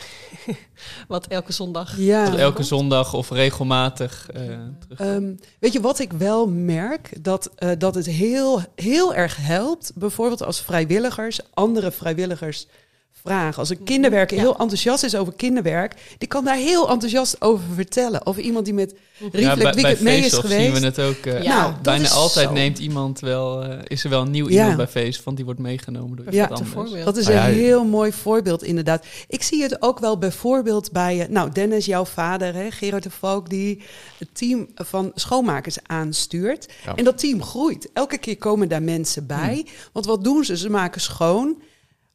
[1.07, 1.97] Wat elke zondag.
[1.97, 2.29] ja.
[2.29, 4.41] wat elke zondag of regelmatig eh
[4.79, 4.99] terug.
[4.99, 7.23] Ehm, weet je wat ik wel merk?
[7.23, 12.67] Dat, eh, dat het heel, heel erg helpt, bijvoorbeeld als vrijwilligers, andere vrijwilligers
[13.21, 13.57] vragen.
[13.59, 14.43] Als een kinderwerker Ja.
[14.43, 18.25] heel enthousiast is over kinderwerk, die kan daar heel enthousiast over vertellen.
[18.25, 18.95] Of iemand die met
[19.31, 20.61] Reflect ja, Weekend mee is geweest.
[20.61, 21.25] zien we het ook.
[21.25, 24.49] eh, Ja, nou, bijna altijd zo- neemt iemand wel, eh, is er wel een nieuw
[24.49, 24.59] Ja.
[24.59, 27.03] iemand bij Feest, want die wordt meegenomen door Ja, iemand anders.
[27.05, 27.57] Dat is Ah, ja, een ja.
[27.59, 29.05] heel mooi voorbeeld, inderdaad.
[29.27, 33.09] Ik zie het ook wel bijvoorbeeld bij, eh, nou, Dennis, jouw vader, hè, Gerard de
[33.09, 33.81] Valk, die
[34.17, 36.67] het team van schoonmakers aanstuurt.
[36.85, 36.95] Ja.
[36.95, 37.89] En dat team groeit.
[37.93, 39.65] Elke keer komen daar mensen bij.
[39.93, 40.57] Want wat doen ze?
[40.57, 41.61] Ze maken schoon.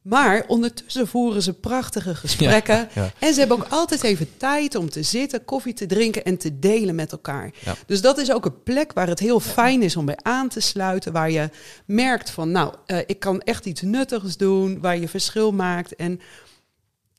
[0.03, 2.89] Maar ondertussen voeren ze prachtige gesprekken.
[2.95, 3.13] ja.
[3.19, 6.59] En ze hebben ook altijd even tijd om te zitten, koffie te drinken en te
[6.59, 7.51] delen met elkaar.
[7.65, 7.75] Ja.
[7.87, 10.61] Dus dat is ook een plek waar het heel fijn is om bij aan te
[10.61, 11.13] sluiten.
[11.13, 11.51] Waar je
[11.87, 14.81] merkt van, nou, eh, ik kan echt iets nuttigs doen.
[14.81, 15.97] Waar je verschil maakt.
[15.97, 16.21] En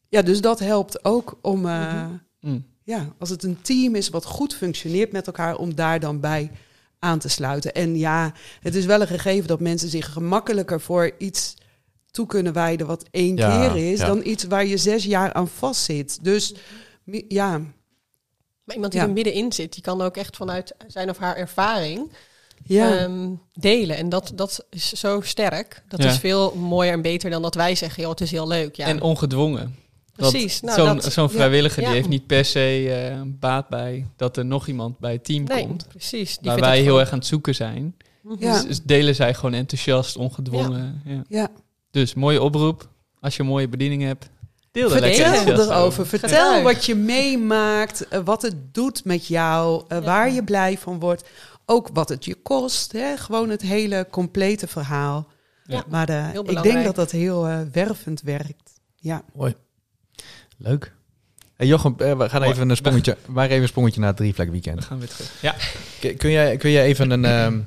[0.09, 2.05] ja, dus dat helpt ook om, eh,
[2.39, 2.65] Mm.
[2.83, 6.51] ja, als het een team is wat goed functioneert met elkaar, om daar dan bij
[6.99, 7.73] aan te sluiten.
[7.73, 11.53] En ja, het is wel een gegeven dat mensen zich gemakkelijker voor iets
[12.11, 14.05] toe kunnen wijden wat één Ja, keer is, ja.
[14.05, 16.19] dan iets waar je zes jaar aan vastzit.
[16.23, 16.53] Dus
[17.03, 17.61] mi- ja,
[18.63, 19.07] Maar iemand die Ja.
[19.07, 22.11] er middenin zit, die kan ook echt vanuit zijn of haar ervaring
[22.63, 22.97] ja.
[22.97, 23.97] ehm, delen.
[23.97, 25.83] En dat, dat is zo sterk.
[25.87, 26.09] Dat Ja.
[26.09, 28.75] is veel mooier en beter dan dat wij zeggen, joh, het is heel leuk.
[28.75, 29.75] Ja, En ongedwongen.
[30.15, 30.61] Precies.
[30.61, 31.87] Nou, Zo'n dat- zo'n vrijwilliger Ja.
[31.87, 35.43] die heeft niet per se eh, baat bij dat er nog iemand bij het team
[35.43, 35.87] nee, komt.
[35.87, 36.37] precies.
[36.37, 37.95] Die Waar wij heel gewoon- erg aan het zoeken zijn.
[38.39, 38.53] Ja.
[38.53, 41.01] Dus, dus delen zij gewoon enthousiast, ongedwongen.
[41.27, 41.47] Ja.
[41.91, 42.89] Dus mooie oproep.
[43.19, 44.29] Als je een mooie bediening hebt,
[44.71, 46.07] deel er lekker Vertel erover.
[46.07, 46.63] Vertel Getuig.
[46.63, 50.03] wat je meemaakt, eh, wat het doet met jou, eh, Ja.
[50.03, 51.29] waar je blij van wordt.
[51.65, 52.91] Ook wat het je kost.
[52.91, 53.17] Hè?
[53.17, 55.27] Gewoon het hele complete verhaal.
[55.65, 55.83] Ja.
[55.89, 58.71] Maar eh, ik denk dat dat heel eh, wervend werkt.
[58.95, 59.23] Ja.
[59.35, 59.55] Mooi.
[60.57, 60.93] Leuk.
[61.55, 64.83] Hey Jochem, we gaan even een sprongetje, maar even een sprongetje naar het Dan Weekend.
[64.85, 65.41] gaan we weer terug.
[65.41, 65.55] Ja,
[66.17, 67.59] Kun- jij, kun jij even een, ehm, eh,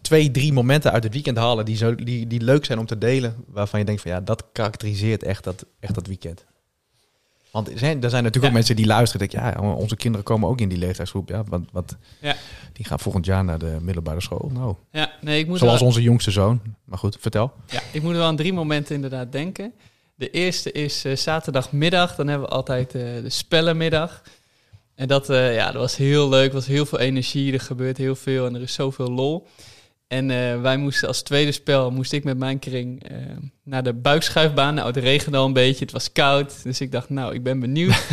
[0.00, 2.98] twee, drie momenten uit het weekend halen die, zo, die, die leuk zijn om te
[2.98, 3.34] delen.
[3.46, 6.44] Waarvan je denkt van ja, dat karakteriseert echt dat, echt dat weekend.
[7.50, 8.48] Want er zijn, er zijn natuurlijk Ja.
[8.48, 9.28] ook mensen die luisteren.
[9.28, 11.28] Denk, ja, onze kinderen komen ook in die leeftijdsgroep.
[11.28, 12.36] Ja, wat, wat, Ja.
[12.72, 14.50] Die gaan volgend jaar naar de middelbare school.
[14.52, 16.60] Nou, Ja, nee, ik moet zoals wel, onze jongste zoon.
[16.84, 17.52] Maar goed, vertel.
[17.66, 19.72] ja, ik moet wel aan drie momenten inderdaad denken.
[20.14, 22.14] De eerste is eh, zaterdagmiddag.
[22.14, 24.22] Dan hebben we altijd eh, de spellenmiddag.
[24.94, 26.48] En dat, eh, ja, dat was heel leuk.
[26.48, 27.52] Er was heel veel energie.
[27.52, 29.46] Er gebeurt heel veel en er is zoveel lol.
[30.08, 33.16] En eh, wij moesten als tweede spel, moest ik met mijn kring eh,
[33.64, 34.74] naar de buikschuifbaan.
[34.74, 36.62] Nou, het regende al een beetje, het was koud.
[36.62, 38.04] Dus ik dacht, nou, ik ben benieuwd.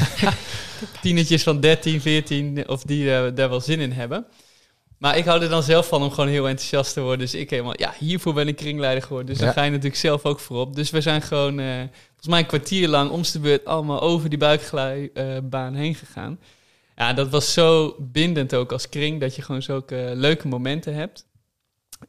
[1.01, 4.25] Tienertjes van 13, 14, of die daar wel zin in hebben.
[4.99, 7.19] Maar ik hou er dan zelf van om gewoon heel enthousiast te worden.
[7.19, 9.27] Dus ik helemaal, ja, hiervoor ben ik kringleider geworden.
[9.27, 9.45] Dus Ja.
[9.45, 10.75] dan ga je natuurlijk zelf ook voorop.
[10.75, 14.29] Dus we zijn gewoon, eh, volgens mij een kwartier lang, om de beurt, allemaal over
[14.29, 16.39] die buikglijbaan heen gegaan.
[16.99, 21.25] Ja, dat was zo bindend ook als kring, dat je gewoon zulke leuke momenten hebt.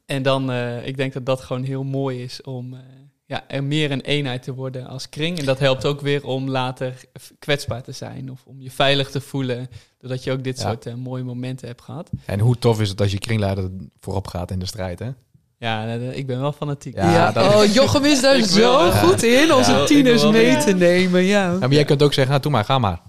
[0.07, 2.81] En dan, eh, ik denk dat dat gewoon heel mooi is om eh,
[3.27, 5.39] ja, er meer een eenheid te worden als kring.
[5.39, 6.95] En dat helpt ook weer om later
[7.39, 9.69] kwetsbaar te zijn of om je veilig te voelen.
[9.99, 10.69] Doordat je ook dit Ja.
[10.69, 12.11] soort eh, mooie momenten hebt gehad.
[12.25, 15.11] En hoe tof is het als je kringleider voorop gaat in de strijd, hè?
[15.59, 16.95] Ja, ik ben wel fanatiek.
[16.95, 20.57] Ja, Ja, dat- oh, Jochem is daar Ik zo wil goed in onze tieners mee
[20.57, 21.23] te nemen.
[21.23, 21.53] Ja.
[21.53, 23.01] Ja, maar jij kunt ook zeggen, nou, doe maar, ga maar.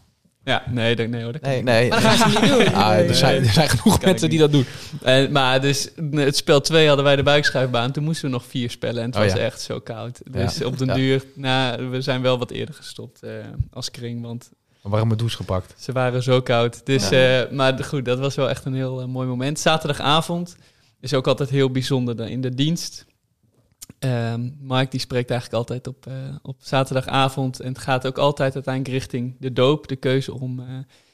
[0.43, 1.32] Ja, nee, dat, nee hoor.
[1.32, 1.67] Dat kan Nee, niet.
[1.69, 1.89] nee.
[1.89, 2.73] Maar dat gaan ze niet doen.
[2.84, 4.65] Ah, er, zijn, er zijn genoeg mensen die dat doen.
[5.01, 7.91] Eh, maar dus het spel 2 hadden wij de buikschuifbaan.
[7.91, 9.38] Toen moesten we nog vier spellen en het Oh, was ja.
[9.39, 10.21] echt zo koud.
[10.32, 10.65] Dus Ja.
[10.65, 10.93] op den Ja.
[10.93, 13.32] duur, nou, we zijn wel wat eerder gestopt eh,
[13.71, 14.49] als kring, want
[14.82, 15.73] Maar waarom mijn douche gepakt?
[15.77, 16.86] ze waren zo koud.
[16.86, 19.60] Dus, eh, maar goed, dat was wel echt een heel eh, mooi moment.
[19.60, 20.56] Zaterdagavond
[21.01, 23.06] is ook altijd heel bijzonder dan in de dienst.
[24.00, 27.60] Ehm Mike die spreekt eigenlijk altijd op, eh, op zaterdagavond.
[27.60, 29.88] En het gaat ook altijd uiteindelijk richting de doop.
[29.88, 30.65] De keuze om eh,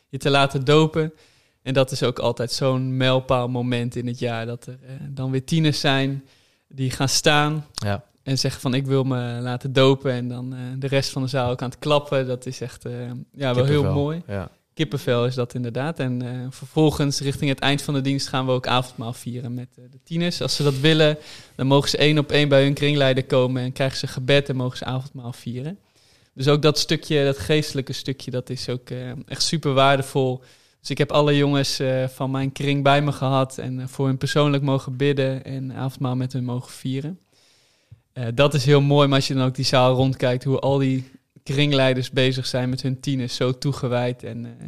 [0.09, 1.13] je te laten dopen.
[1.61, 4.45] En dat is ook altijd zo'n mijlpaal moment in het jaar.
[4.45, 6.25] Dat er eh, dan weer tieners zijn
[6.67, 7.65] die gaan staan.
[7.73, 8.03] Ja.
[8.23, 10.11] En zeggen van ik wil me laten dopen.
[10.11, 12.27] En dan de rest van de zaal ook aan het klappen.
[12.27, 12.85] Dat is echt
[13.33, 14.21] ja, wel heel mooi.
[14.27, 14.49] Ja.
[14.77, 15.99] Kippenvel is dat inderdaad.
[15.99, 19.67] En eh, vervolgens richting het eind van de dienst gaan we ook avondmaal vieren met
[19.75, 20.41] eh, de tieners.
[20.41, 21.17] Als ze dat willen,
[21.55, 24.55] dan mogen ze één op één bij hun kringleider komen en krijgen ze gebed en
[24.55, 25.79] mogen ze avondmaal vieren.
[26.33, 30.41] Dus ook dat stukje, dat geestelijke stukje, dat is ook eh, echt super waardevol.
[30.79, 34.63] Dus ik heb alle jongens van mijn kring bij me gehad en voor hun persoonlijk
[34.63, 37.19] mogen bidden en avondmaal met hun mogen vieren.
[38.33, 41.11] Dat is heel mooi, maar als je dan ook die zaal rondkijkt, hoe al die
[41.53, 44.23] kringleiders bezig zijn met hun tieners, zo toegewijd.
[44.23, 44.67] En eh,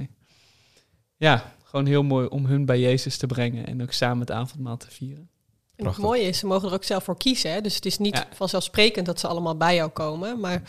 [1.17, 4.77] ja, gewoon heel mooi om hun bij Jezus te brengen en ook samen het avondmaal
[4.77, 5.29] te vieren.
[5.75, 7.51] En het mooie is, ze mogen er ook zelf voor kiezen.
[7.51, 7.61] Hè?
[7.61, 8.27] Dus het is niet Ja.
[8.33, 10.39] vanzelfsprekend dat ze allemaal bij jou komen.
[10.39, 10.61] Maar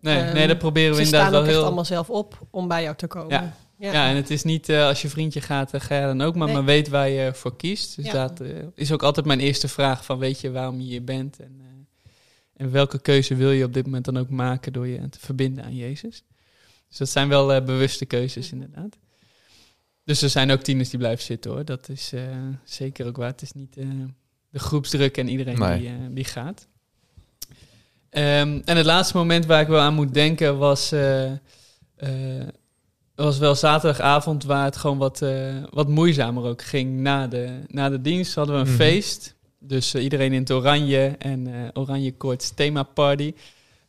[0.00, 1.64] Nee, Ehm, nee dat proberen we ze inderdaad staan ook wel echt heel...
[1.66, 3.30] allemaal zelf op om bij jou te komen.
[3.30, 3.56] Ja.
[3.78, 3.92] Ja.
[3.92, 6.34] Ja, en het is niet eh, als je vriendje gaat, eh, ga je dan ook,
[6.34, 6.56] maar, Nee.
[6.56, 7.96] maar weet waar je voor kiest.
[7.96, 8.12] Dus Ja.
[8.28, 8.42] dat
[8.74, 11.60] is ook altijd mijn eerste vraag van weet je waarom je hier bent en,
[12.56, 15.64] en welke keuze wil je op dit moment dan ook maken door je te verbinden
[15.64, 16.22] aan Jezus.
[16.88, 18.96] Dus dat zijn wel eh, bewuste keuzes inderdaad.
[20.04, 22.22] Dus er zijn ook tieners die blijven zitten hoor, dat is eh,
[22.64, 23.28] zeker ook waar.
[23.30, 23.86] Het is niet eh,
[24.50, 25.78] de groepsdruk en iedereen Nee.
[25.78, 26.66] die, eh, die gaat.
[28.10, 30.92] Ehm, en het laatste moment waar ik wel aan moet denken was...
[30.92, 31.38] eh, eh,
[33.14, 37.00] het was wel zaterdagavond waar het gewoon wat, eh, wat moeizamer ook ging.
[37.00, 38.76] Na de, na de dienst hadden we een Mhm.
[38.76, 39.33] feest.
[39.66, 43.34] Dus eh, iedereen in het oranje en eh oranje koorts thema party.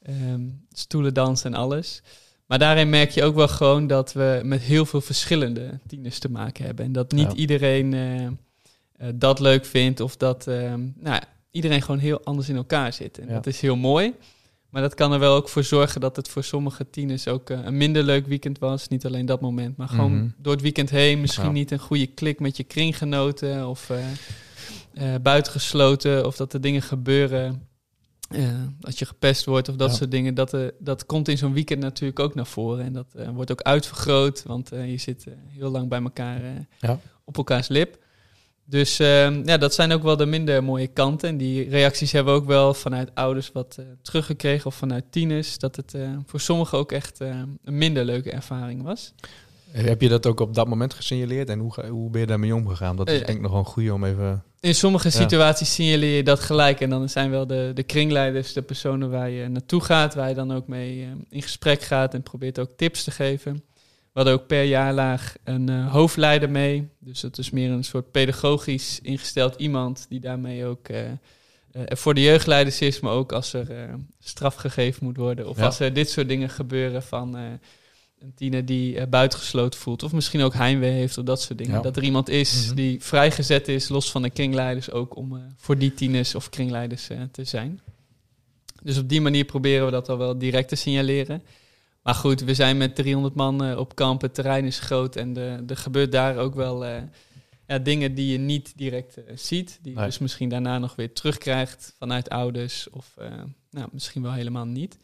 [0.04, 2.02] Ehm stoelen dansen en alles.
[2.46, 6.32] Maar daarin merk je ook wel gewoon dat we met heel veel verschillende tieners te
[6.32, 6.86] maken hebben.
[6.86, 7.38] En dat niet Ja.
[7.38, 12.94] iedereen eh, dat leuk vindt of dat ehm, nou, iedereen gewoon heel anders in elkaar
[12.94, 13.20] zit.
[13.20, 13.34] En Ja.
[13.34, 14.14] dat is heel mooi.
[14.70, 17.78] Maar dat kan er wel ook voor zorgen dat het voor sommige tieners ook een
[17.78, 18.88] minder leuk weekend was.
[18.88, 20.28] Niet alleen dat moment, maar gewoon Mhm.
[20.38, 21.22] door het weekend heen.
[21.22, 21.52] Misschien Ja.
[21.52, 23.90] niet een goede klik met je kringgenoten of
[24.96, 26.26] eh, buitengesloten.
[26.26, 27.68] Of dat er dingen gebeuren
[28.30, 28.50] eh,
[28.82, 29.96] als je gepest wordt of dat Ja.
[29.96, 30.34] soort dingen.
[30.34, 32.86] Dat, eh, dat komt in zo'n weekend natuurlijk ook naar voren.
[32.86, 36.42] En dat wordt ook uitvergroot, want je zit heel lang bij elkaar
[36.80, 37.00] Ja.
[37.24, 38.04] op elkaars lip.
[38.68, 41.30] Dus ehm, ja, dat zijn ook wel de minder mooie kanten.
[41.30, 45.58] En die reacties hebben we ook wel vanuit ouders wat teruggekregen of vanuit tieners.
[45.58, 49.14] Dat het voor sommigen ook echt een minder leuke ervaring was.
[49.84, 51.50] Heb je dat ook op dat moment gesignaleerd?
[51.50, 52.96] En hoe, ga- hoe ben je daarmee omgegaan?
[52.96, 54.44] Dat is Eh, denk ik nog wel een goede om even...
[54.60, 56.80] In sommige situaties signaleer je dat gelijk.
[56.82, 60.36] En dan zijn wel de, de kringleiders, de personen waar je naartoe gaat, waar je
[60.36, 63.54] dan ook mee eh, in gesprek gaat en probeert ook tips te geven.
[63.54, 66.90] We hadden ook per jaarlaag een eh, hoofdleider mee.
[67.00, 70.88] Dus dat is meer een soort pedagogisch ingesteld iemand die daarmee ook
[71.74, 73.68] voor de jeugdleiders is, maar ook als er
[74.20, 75.48] straf gegeven moet worden.
[75.50, 75.66] Of Ja.
[75.66, 77.38] als er dit soort dingen gebeuren van
[78.26, 80.04] een tiener die eh, buitengesloten voelt.
[80.04, 81.74] Of misschien ook heimwee heeft of dat soort dingen.
[81.76, 81.82] Ja.
[81.82, 82.76] Dat er iemand is Mhm.
[82.76, 87.10] die vrijgezet is, los van de kringleiders, ook om eh, voor die tieners of kringleiders
[87.10, 87.80] eh, te zijn.
[88.84, 91.44] Dus op die manier proberen we dat al wel direct te signaleren.
[92.04, 94.22] Maar goed, we zijn met 300 man op kamp.
[94.22, 96.86] Het terrein is groot en de, er gebeurt daar ook wel
[97.68, 99.80] ja, dingen die je niet direct ziet.
[99.82, 100.06] Die je Nee.
[100.08, 103.16] dus misschien daarna nog weer terugkrijgt vanuit ouders of
[103.72, 104.98] nou, misschien wel helemaal niet.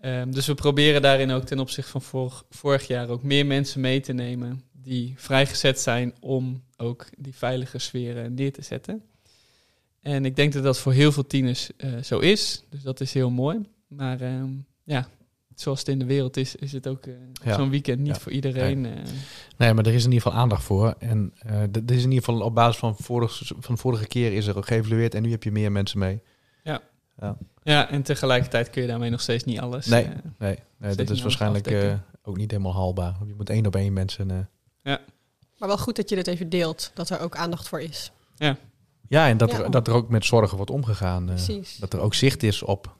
[0.00, 3.80] Ehm, dus we proberen daarin ook ten opzichte van vorig, vorig jaar ook meer mensen
[3.80, 9.02] mee te nemen die vrijgezet zijn om ook die veilige sfeer eh, neer te zetten.
[10.00, 12.62] En ik denk dat dat voor heel veel tieners eh, zo is.
[12.70, 13.58] Dus dat is heel mooi.
[13.86, 14.50] Maar ehm,
[14.84, 15.08] ja,
[15.54, 17.54] zoals het in de wereld is, is het ook eh, Ja.
[17.54, 18.20] zo'n weekend niet Ja.
[18.20, 18.86] voor iedereen.
[18.86, 18.92] eh.
[19.56, 20.94] Nee, maar er is in ieder geval aandacht voor.
[20.98, 21.32] En
[21.70, 24.66] dat is in ieder geval op basis van, vorig, van vorige keer is er ook
[24.66, 25.14] geëvalueerd.
[25.14, 26.22] En nu heb je meer mensen mee.
[27.62, 29.86] Ja, en tegelijkertijd kun je daarmee nog steeds niet alles.
[29.86, 30.04] Nee.
[30.04, 33.16] eh, Nee, nee dat is waarschijnlijk eh, ook niet helemaal haalbaar.
[33.26, 34.30] Je moet één op één mensen...
[34.30, 34.94] eh,
[35.58, 38.10] Maar wel goed dat je dit even deelt, dat er ook aandacht voor is.
[39.08, 39.58] Ja, en dat, Ja.
[39.62, 41.22] Er, dat er ook met zorgen wordt omgegaan.
[41.28, 41.76] eh, Precies.
[41.76, 42.96] dat er ook zicht is op,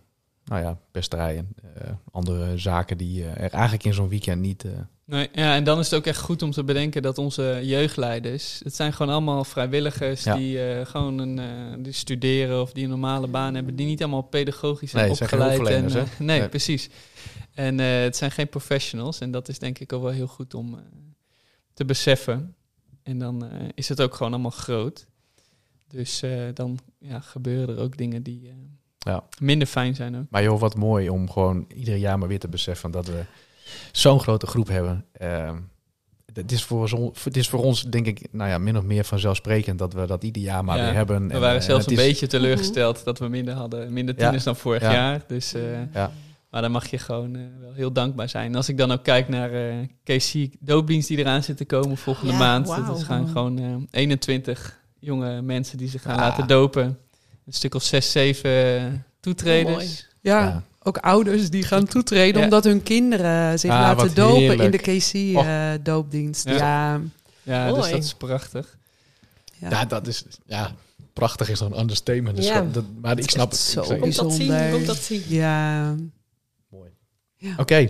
[0.48, 1.48] nou ja, pesterijen.
[1.74, 4.64] eh, andere zaken die eh, er eigenlijk in zo'n weekend niet...
[4.64, 4.70] eh,
[5.04, 8.60] Nee, ja, en dan is het ook echt goed om te bedenken dat onze jeugdleiders,
[8.64, 10.34] het zijn gewoon allemaal vrijwilligers Ja.
[10.36, 14.90] die gewoon een, die studeren of die een normale baan hebben, die niet allemaal pedagogisch
[14.90, 15.66] zijn Nee, zijn opgeleid.
[15.66, 16.48] en, eh, nee, Nee.
[16.48, 16.88] precies.
[17.54, 20.78] En het zijn geen professionals en dat is denk ik ook wel heel goed om
[21.74, 22.54] te beseffen.
[23.02, 25.06] En dan is het ook gewoon allemaal groot.
[25.88, 26.22] Dus
[26.54, 28.52] dan ja, gebeuren er ook dingen die
[28.98, 29.24] Ja.
[29.40, 30.24] minder fijn zijn ook.
[30.30, 33.22] Maar joh, wat mooi om gewoon ieder jaar maar weer te beseffen dat we
[33.92, 35.04] zo'n grote groep hebben.
[35.12, 35.54] Eh,
[36.32, 39.04] het, is voor ons, het is voor ons, denk ik, nou ja, min of meer
[39.04, 41.26] vanzelfsprekend dat we dat ieder jaar maar Ja, weer hebben.
[41.28, 44.20] We En, waren eh, zelfs een is- beetje teleurgesteld dat we minder hadden, minder Ja.
[44.22, 44.92] tieners dan vorig Ja.
[44.92, 45.22] jaar.
[45.26, 45.62] Dus, eh,
[45.94, 46.12] Ja.
[46.50, 48.46] Maar daar mag je gewoon eh, wel heel dankbaar zijn.
[48.46, 51.96] En als ik dan ook kijk naar eh KC doopdienst die eraan zit te komen
[51.96, 52.66] volgende Ja, maand.
[52.66, 56.20] Dat is gaan gewoon eh 21 jonge mensen die zich gaan Ah.
[56.20, 56.98] laten dopen.
[57.48, 59.74] Een stuk of 6, 7 toetreders.
[59.74, 59.88] Mooi.
[60.20, 60.62] Ja, Ja.
[60.82, 62.44] ook ouders die gaan toetreden Ja.
[62.44, 66.48] omdat hun kinderen zich Ah, laten dopen in de KC-doopdienst.
[66.48, 66.54] Ja.
[66.56, 67.00] ja,
[67.42, 68.78] Ja, dus dat is prachtig.
[69.58, 69.70] ja.
[69.70, 70.74] Ja, dat is, ja,
[71.12, 72.36] prachtig is zo'n understatement.
[72.36, 72.62] Dus Ja.
[72.72, 73.60] dat, maar ik snap het.
[73.60, 75.22] zo Ik zeg- Komt dat zien, dat zien.
[75.28, 75.94] Ja.
[76.70, 76.90] Mooi.
[77.36, 77.54] Ja.
[77.56, 77.88] Oké.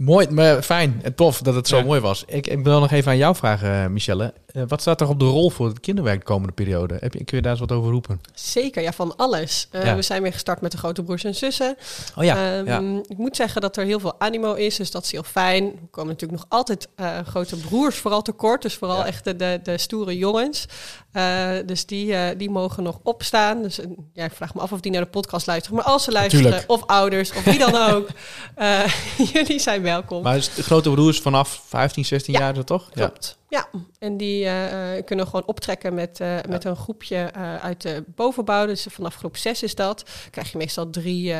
[0.00, 1.84] Mooi, maar fijn en tof dat het zo Ja.
[1.84, 2.24] mooi was.
[2.26, 4.32] Ik, ik wil nog even aan jou vragen, eh, Michelle.
[4.46, 6.96] Eh, wat staat er op de rol voor het kinderwerk de komende periode?
[7.00, 8.20] Heb je, kun je daar eens wat over roepen?
[8.34, 9.68] Zeker, ja, van alles.
[9.70, 9.94] Eh, Ja.
[9.96, 11.76] We zijn weer gestart met de grote broers en zussen.
[12.16, 13.00] Oh ja, Ehm, ja.
[13.08, 15.64] Ik moet zeggen dat er heel veel animo is, dus dat is heel fijn.
[15.64, 19.06] Er komen natuurlijk nog altijd eh, grote broers vooral tekort, dus vooral Ja.
[19.06, 20.66] echt de, de, de stoere jongens.
[21.12, 23.62] Eh, dus die, die mogen nog opstaan.
[23.62, 23.80] Dus
[24.12, 25.76] ja, ik vraag me af of die naar de podcast luisteren.
[25.76, 28.08] Maar als ze luisteren, of ouders, of wie dan ook,
[28.54, 28.80] eh,
[29.32, 30.22] jullie zijn welkom.
[30.22, 32.90] Maar de grote broers vanaf 15, 16 Ja, jaar, dat toch?
[32.94, 33.06] Ja.
[33.06, 33.38] Klopt.
[33.50, 38.04] Ja, en die eh, eh, kunnen gewoon optrekken met, eh, met een groepje uit de
[38.06, 38.66] bovenbouw.
[38.66, 40.04] Dus vanaf groep 6 is dat.
[40.30, 41.34] krijg je meestal drie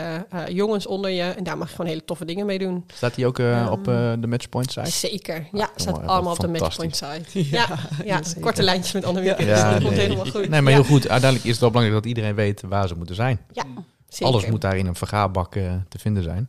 [0.49, 1.23] jongens onder je.
[1.23, 2.85] En daar mag je gewoon hele toffe dingen mee doen.
[2.95, 3.39] Staat die ook
[3.71, 4.91] op de Matchpoint site?
[4.91, 5.49] Zeker.
[5.53, 6.49] Ja, Ah, staat allemaal op de.
[6.49, 7.49] Matchpoint site.
[7.51, 7.69] Ja,
[8.05, 9.39] ja, korte lijntjes met Annemiek.
[9.39, 9.47] Ja.
[9.47, 9.99] Dus dat komt nee.
[9.99, 10.49] helemaal goed.
[10.49, 11.09] Nee, maar Ja, heel goed.
[11.09, 13.41] Uiteindelijk is het wel belangrijk dat iedereen weet waar ze moeten zijn.
[13.53, 13.65] Ja,
[14.15, 14.35] zeker.
[14.35, 16.49] Alles moet daar in een vergaarbak eh, te vinden zijn.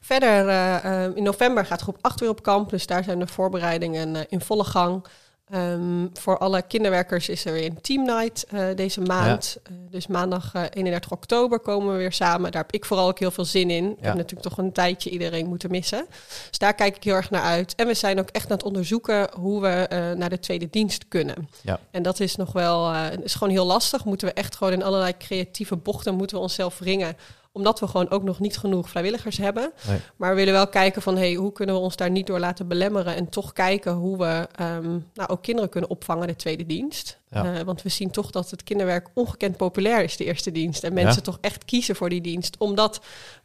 [0.00, 2.70] Verder, eh, eh, in november gaat groep 8 weer op kamp.
[2.70, 5.06] Dus daar zijn de voorbereidingen in volle gang.
[5.52, 9.56] Ehm, voor alle kinderwerkers is er weer een team night eh, deze maand.
[9.62, 12.52] Eh, dus maandag eh, 31 oktober komen we weer samen.
[12.52, 13.84] Daar heb ik vooral ook heel veel zin in.
[13.90, 14.06] Ik Ja.
[14.06, 16.06] heb natuurlijk toch een tijdje iedereen moeten missen.
[16.48, 17.74] Dus daar kijk ik heel erg naar uit.
[17.74, 21.08] En we zijn ook echt aan het onderzoeken hoe we eh, naar de tweede dienst
[21.08, 21.48] kunnen.
[21.62, 21.80] Ja.
[21.90, 24.04] En dat is nog wel, eh, is gewoon heel lastig.
[24.04, 27.16] Moeten we echt gewoon in allerlei creatieve bochten moeten we onszelf wringen
[27.52, 29.72] omdat we gewoon ook nog niet genoeg vrijwilligers hebben.
[29.88, 29.98] Nee.
[30.16, 32.68] Maar we willen wel kijken van hey, hoe kunnen we ons daar niet door laten
[32.68, 33.14] belemmeren.
[33.16, 37.20] En toch kijken hoe we ehm, nou, ook kinderen kunnen opvangen de tweede dienst.
[37.30, 37.54] Ja.
[37.54, 40.84] Eh, want we zien toch dat het kinderwerk ongekend populair is, de eerste dienst.
[40.84, 41.20] En mensen Ja.
[41.22, 42.56] toch echt kiezen voor die dienst.
[42.58, 43.00] Omdat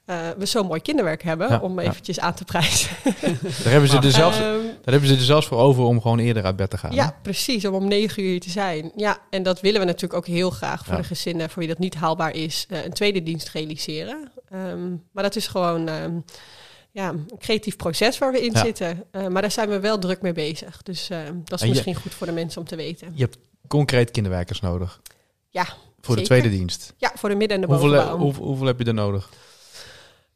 [0.08, 1.90] eh, we zo'n mooi kinderwerk hebben, Ja, om ja.
[1.90, 2.90] eventjes aan te prijzen.
[3.64, 4.44] Daar hebben, ze er zelfs, Ehm,
[4.84, 6.90] daar hebben ze er zelfs voor over om gewoon eerder uit bed te gaan.
[6.90, 6.96] hè?
[6.96, 7.66] ja, precies.
[7.66, 8.92] Om om negen uur te zijn.
[8.96, 11.00] Ja, en dat willen we natuurlijk ook heel graag voor Ja.
[11.02, 14.32] de gezinnen voor wie dat niet haalbaar is, eh, een tweede dienst realiseren.
[14.50, 16.12] Ehm, maar dat is gewoon ehm,
[16.92, 19.04] ja, een creatief proces waar we in zitten.
[19.12, 20.82] Eh, maar daar zijn we wel druk mee bezig.
[20.84, 21.18] Dus dat
[21.54, 23.12] is En je- misschien goed voor de mensen om te weten.
[23.14, 25.02] Je hebt concreet kinderwerkers nodig.
[25.50, 25.66] Ja,
[26.02, 26.94] Voor de tweede dienst.
[26.98, 28.18] Ja, voor de midden- en de bovenbouw.
[28.18, 29.30] hoeveel, hoeveel heb je er nodig?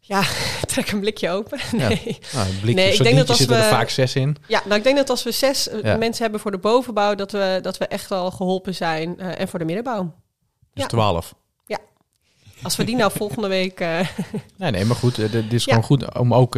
[0.04, 0.24] Ja,
[0.66, 1.60] trek een blikje open.
[1.72, 1.88] Ja.
[1.88, 2.20] Nee.
[2.34, 4.38] Nou, een blikje, Nee, ik denk dat als zitten er we- vaak zes in.
[4.48, 5.98] Ja, nou ik denk dat als we zes eh, Ja.
[5.98, 9.20] mensen hebben voor de bovenbouw, dat we, dat we echt al geholpen zijn.
[9.20, 10.04] eh, en voor de middenbouw.
[10.74, 10.86] Dus Ja.
[10.88, 11.34] twaalf.
[12.64, 13.80] Als we die nou volgende week...
[13.80, 14.00] eh,
[14.58, 15.16] Nee, nee, maar goed.
[15.16, 15.70] Dit is Ja.
[15.74, 16.56] gewoon goed om ook...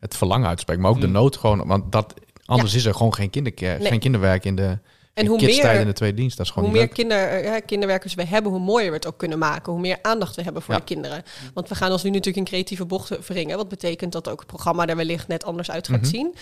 [0.00, 1.12] het verlangen uitspreken, maar ook de Mm.
[1.12, 1.66] nood gewoon.
[1.66, 3.88] Want dat, anders is er gewoon geen, kinderker, Nee.
[3.88, 4.78] geen kinderwerk in de
[5.14, 6.36] En hoe meer, in de tweede dienst.
[6.36, 9.18] Dat is gewoon hoe meer kinder, eh, kinderwerkers we hebben, hoe mooier we het ook
[9.18, 9.72] kunnen maken.
[9.72, 10.80] Hoe meer aandacht we hebben voor Ja.
[10.80, 11.22] de kinderen.
[11.54, 13.56] Want we gaan ons nu natuurlijk in creatieve bochten wringen.
[13.56, 16.08] Wat betekent dat ook het programma er wellicht net anders uit gaat Mhm.
[16.10, 16.34] zien.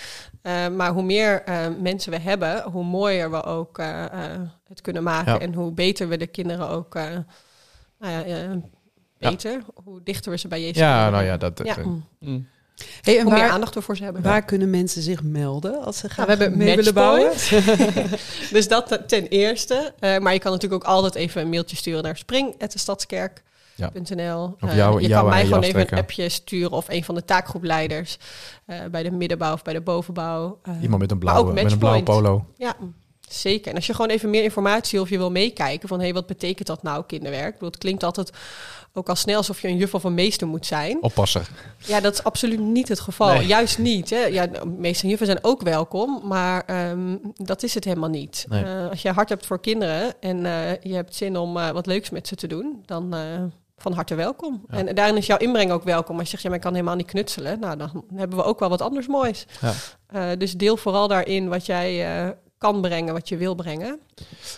[0.42, 4.80] Eh, maar hoe meer eh, mensen we hebben, hoe mooier we ook eh, eh, het
[4.80, 5.32] kunnen maken.
[5.32, 5.38] Ja.
[5.38, 6.94] En hoe beter we de kinderen ook...
[6.94, 7.04] eh,
[7.98, 8.60] nou ja,
[9.18, 11.74] beter, hoe dichter we ze bij Jezus Ja, kunnen nou ja, dat, Ja.
[11.74, 11.84] dat-
[12.18, 12.48] Mm.
[13.00, 14.22] Hey, en Hoe meer waar, aandacht we voor ze hebben.
[14.22, 17.26] waar kunnen mensen zich melden als ze gaan Nou, we hebben mee willen bouwen?
[17.26, 18.10] Matchpoint.
[18.52, 19.94] dus dat ten eerste.
[19.98, 24.56] Eh, maar je kan natuurlijk ook altijd even een mailtje sturen naar spring.stadskerk.nl.
[24.60, 27.14] Of Eh, jou- je jou kan mij gewoon even een appje sturen of een van
[27.14, 28.18] de taakgroepleiders
[28.66, 30.60] eh, bij de middenbouw of bij de bovenbouw.
[30.82, 32.44] Iemand met een blauwe, met een blauwe polo.
[32.56, 32.74] Ja,
[33.34, 33.70] zeker.
[33.70, 36.26] En als je gewoon even meer informatie of je wil meekijken van hé, hey, wat
[36.26, 37.46] betekent dat nou kinderwerk?
[37.46, 38.32] Ik bedoel, het klinkt altijd
[38.98, 41.02] ook al snel alsof je een juf of een meester moet zijn.
[41.02, 41.48] Oppasser.
[41.76, 43.34] Ja, dat is absoluut niet het geval.
[43.34, 43.46] Nee.
[43.46, 44.10] Juist niet.
[44.10, 44.24] Hè.
[44.24, 48.46] Ja, de meeste juffen zijn ook welkom, maar ehm, dat is het helemaal niet.
[48.48, 48.64] Nee.
[48.64, 51.86] Eh, als je hart hebt voor kinderen en eh, je hebt zin om eh, wat
[51.86, 53.14] leuks met ze te doen, dan
[53.76, 54.64] van harte welkom.
[54.70, 54.76] Ja.
[54.76, 56.18] En daarin is jouw inbreng ook welkom.
[56.18, 58.58] Als je zegt, ja, maar ik kan helemaal niet knutselen, nou, dan hebben we ook
[58.58, 59.46] wel wat anders moois.
[60.10, 60.36] Ja.
[60.36, 64.00] Dus deel vooral daarin wat jij kan brengen, wat je wil brengen.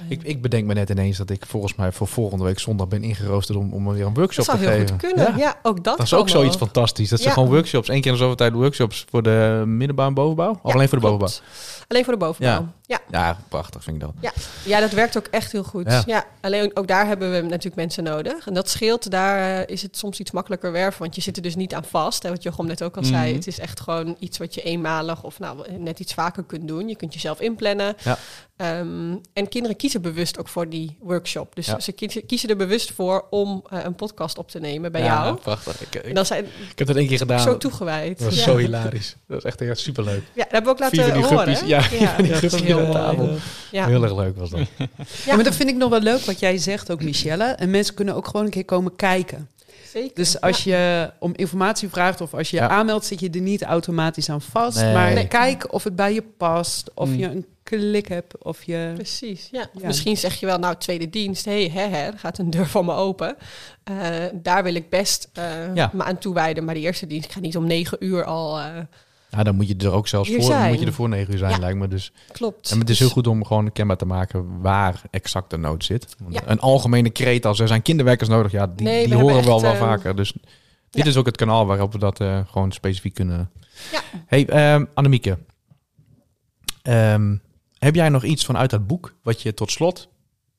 [0.09, 3.03] Ik, ik bedenk me net ineens dat ik volgens mij voor volgende week zondag ben
[3.03, 4.89] ingeroosterd om, om weer een Dat workshop zou te heel geven.
[4.89, 5.27] goed kunnen.
[5.27, 5.37] Ja.
[5.37, 7.09] Ja, ook dat Dat is ook zoiets fantastisch.
[7.09, 7.33] Dat ze Ja.
[7.33, 10.51] gewoon workshops, één keer in de zoveel tijd workshops voor de middenbouw en bovenbouw?
[10.51, 11.19] Of Ja, alleen voor de klopt.
[11.21, 11.49] bovenbouw?
[11.89, 12.69] Alleen voor de bovenbouw.
[12.87, 12.99] Ja.
[13.11, 14.33] Ja, prachtig vind ik dat.
[14.65, 15.87] Ja, dat werkt ook echt heel goed.
[15.87, 16.03] Ja.
[16.07, 16.25] Ja.
[16.41, 18.47] alleen ook daar hebben we natuurlijk mensen nodig.
[18.47, 21.01] En dat scheelt, daar eh, is het soms iets makkelijker werven.
[21.03, 22.23] Want je zit er dus niet aan vast.
[22.23, 23.27] Hè, wat Jochem net ook al zei.
[23.27, 23.35] Mhm.
[23.35, 26.89] Het is echt gewoon iets wat je eenmalig of nou, net iets vaker kunt doen.
[26.89, 27.97] Je kunt jezelf inplannen.
[28.05, 28.19] Ja.
[28.61, 31.55] Ehm, en kinderen kiezen bewust ook voor die workshop.
[31.55, 31.81] Dus Ja.
[31.81, 35.23] ze kiezen, kiezen er bewust voor om eh, een podcast op te nemen bij ja,
[35.25, 35.37] jou.
[35.37, 35.81] prachtig.
[35.81, 37.41] Ik, ik, dan zijn ik heb dat één keer gedaan.
[37.41, 38.19] zo toegewijd.
[38.19, 38.43] Dat was ja.
[38.45, 39.17] zo hilarisch.
[39.27, 40.23] Dat was echt, echt superleuk.
[40.33, 41.39] ja, dat hebben we ook laten die horen.
[41.39, 41.69] guppies.
[41.69, 42.93] Ja, die Ja, guppies heel aan mooi.
[42.99, 43.37] tafel.
[43.71, 43.87] Ja.
[43.87, 44.61] Heel erg leuk was dat.
[45.27, 47.45] Ja, maar dat vind ik nog wel leuk wat jij zegt ook, Michelle.
[47.45, 49.49] En mensen kunnen ook gewoon een keer komen kijken.
[49.93, 50.15] Zeker.
[50.15, 52.69] Dus als je om informatie vraagt of als je je Ja.
[52.69, 54.81] aanmeldt, zit je er niet automatisch aan vast.
[54.81, 54.95] Nee.
[54.95, 55.29] Maar Nee.
[55.29, 57.15] kijk of het bij je past, of Mm.
[57.19, 58.93] je een klik hebt, of je...
[58.95, 59.67] Precies, ja.
[59.83, 62.85] Misschien zeg je wel, nou, tweede dienst, hé, hè, hè, er gaat een deur van
[62.85, 63.37] me open.
[63.85, 63.95] Eh,
[64.33, 65.91] daar wil ik best eh, Ja.
[65.93, 66.65] me aan toewijden.
[66.65, 68.59] Maar die eerste dienst, ik ga niet om negen uur al...
[68.59, 68.67] eh,
[69.31, 70.71] Ja, dan moet je er ook zelfs voor, zijn.
[70.71, 71.59] moet je er voor negen uur zijn, Ja.
[71.59, 71.89] lijkt me.
[71.89, 72.13] Dus.
[72.33, 72.71] klopt.
[72.71, 75.85] En het is Dus- heel goed om gewoon kenbaar te maken waar exact de nood
[75.85, 76.17] zit.
[76.29, 76.43] Ja.
[76.47, 79.61] Een algemene kreet als er zijn kinderwerkers nodig, ja, die, Nee, we die horen wel
[79.61, 80.17] wel ehm, vaker.
[80.17, 80.33] Dus
[80.91, 81.11] dit ja.
[81.11, 83.51] is ook het kanaal waarop we dat eh, gewoon specifiek kunnen.
[83.93, 84.01] Ja.
[84.27, 85.39] Hey, ehm, Annemieke.
[86.83, 87.37] Ehm,
[87.79, 90.09] heb jij nog iets vanuit dat boek wat je tot slot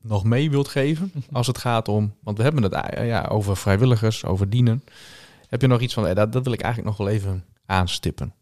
[0.02, 3.58] nog mee wilt geven als het gaat om, want we hebben het eh, ja, over
[3.58, 4.84] vrijwilligers, over dienen.
[5.48, 8.34] Heb je nog iets van, eh, dat, dat wil ik eigenlijk nog wel even aanstippen?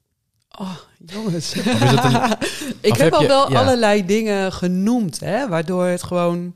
[0.58, 1.56] Oh, jongens.
[1.56, 1.62] Een,
[2.82, 3.60] ik heb heb al je- wel ja.
[3.60, 6.54] allerlei dingen genoemd, hè, waardoor het gewoon...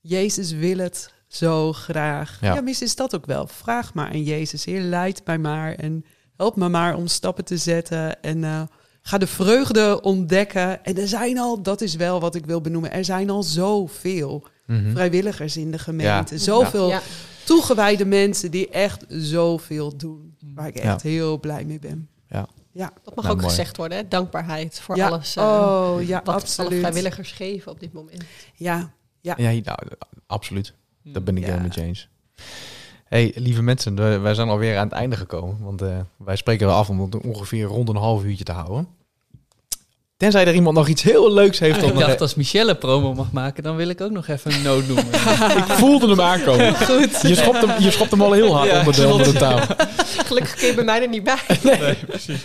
[0.00, 2.38] Jezus wil het zo graag.
[2.40, 2.54] Ja.
[2.54, 3.46] Ja, misschien is dat ook wel.
[3.46, 4.64] Vraag maar aan Jezus.
[4.64, 6.04] Heer, leid mij maar en
[6.36, 8.22] help me maar om stappen te zetten.
[8.22, 8.62] En eh,
[9.02, 10.84] ga de vreugde ontdekken.
[10.84, 14.46] En er zijn al, dat is wel wat ik wil benoemen, er zijn al zoveel
[14.66, 14.90] Mhm.
[14.92, 16.34] vrijwilligers in de gemeente.
[16.34, 16.40] Ja.
[16.40, 17.00] Zoveel Ja,
[17.44, 20.36] toegewijde mensen die echt zoveel doen.
[20.54, 21.08] Waar ik echt Ja.
[21.08, 22.08] heel blij mee ben.
[22.72, 23.48] Dat mag Nou, ook mooi.
[23.48, 23.98] gezegd worden.
[23.98, 24.08] Hè?
[24.08, 25.08] Dankbaarheid voor ja.
[25.08, 28.24] alles eh, oh, ja, wat alle vrijwilligers geven op dit moment.
[28.54, 29.78] Ja, Ja, nou,
[30.26, 30.74] absoluut.
[31.02, 31.46] Dat ben ik Ja.
[31.48, 32.08] helemaal met je eens.
[33.04, 35.58] Hey, lieve mensen, we- wij zijn alweer aan het einde gekomen.
[35.60, 38.88] Want eh, wij spreken wel af om het ongeveer rond een half uurtje te houden.
[40.18, 41.82] Tenzij er iemand nog iets heel leuks heeft.
[41.82, 44.62] om Ik dacht, als Michelle promo mag maken, dan wil ik ook nog even een
[44.62, 45.06] noot noemen.
[45.62, 46.74] ik voelde hem aankomen.
[46.74, 47.20] Goed.
[47.22, 49.74] Je schopt hem, je schopt hem al heel hard Ja, onder, de, onder de tafel.
[50.26, 51.38] Gelukkig kun je bij mij er niet bij.
[51.78, 52.40] Nee, precies.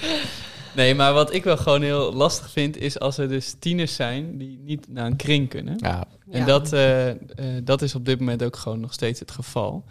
[0.75, 4.37] Nee, maar wat ik wel gewoon heel lastig vind, is als er dus tieners zijn
[4.37, 5.75] die niet naar een kring kunnen.
[5.77, 6.45] Ja, En Ja.
[6.45, 7.15] dat, eh, eh,
[7.63, 9.83] dat is op dit moment ook gewoon nog steeds het geval.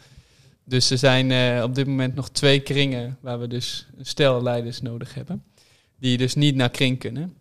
[0.65, 4.43] Dus er zijn eh, op dit moment nog twee kringen waar we dus een stel
[4.43, 5.43] leiders nodig hebben.
[5.99, 7.35] Die dus niet naar kring kunnen.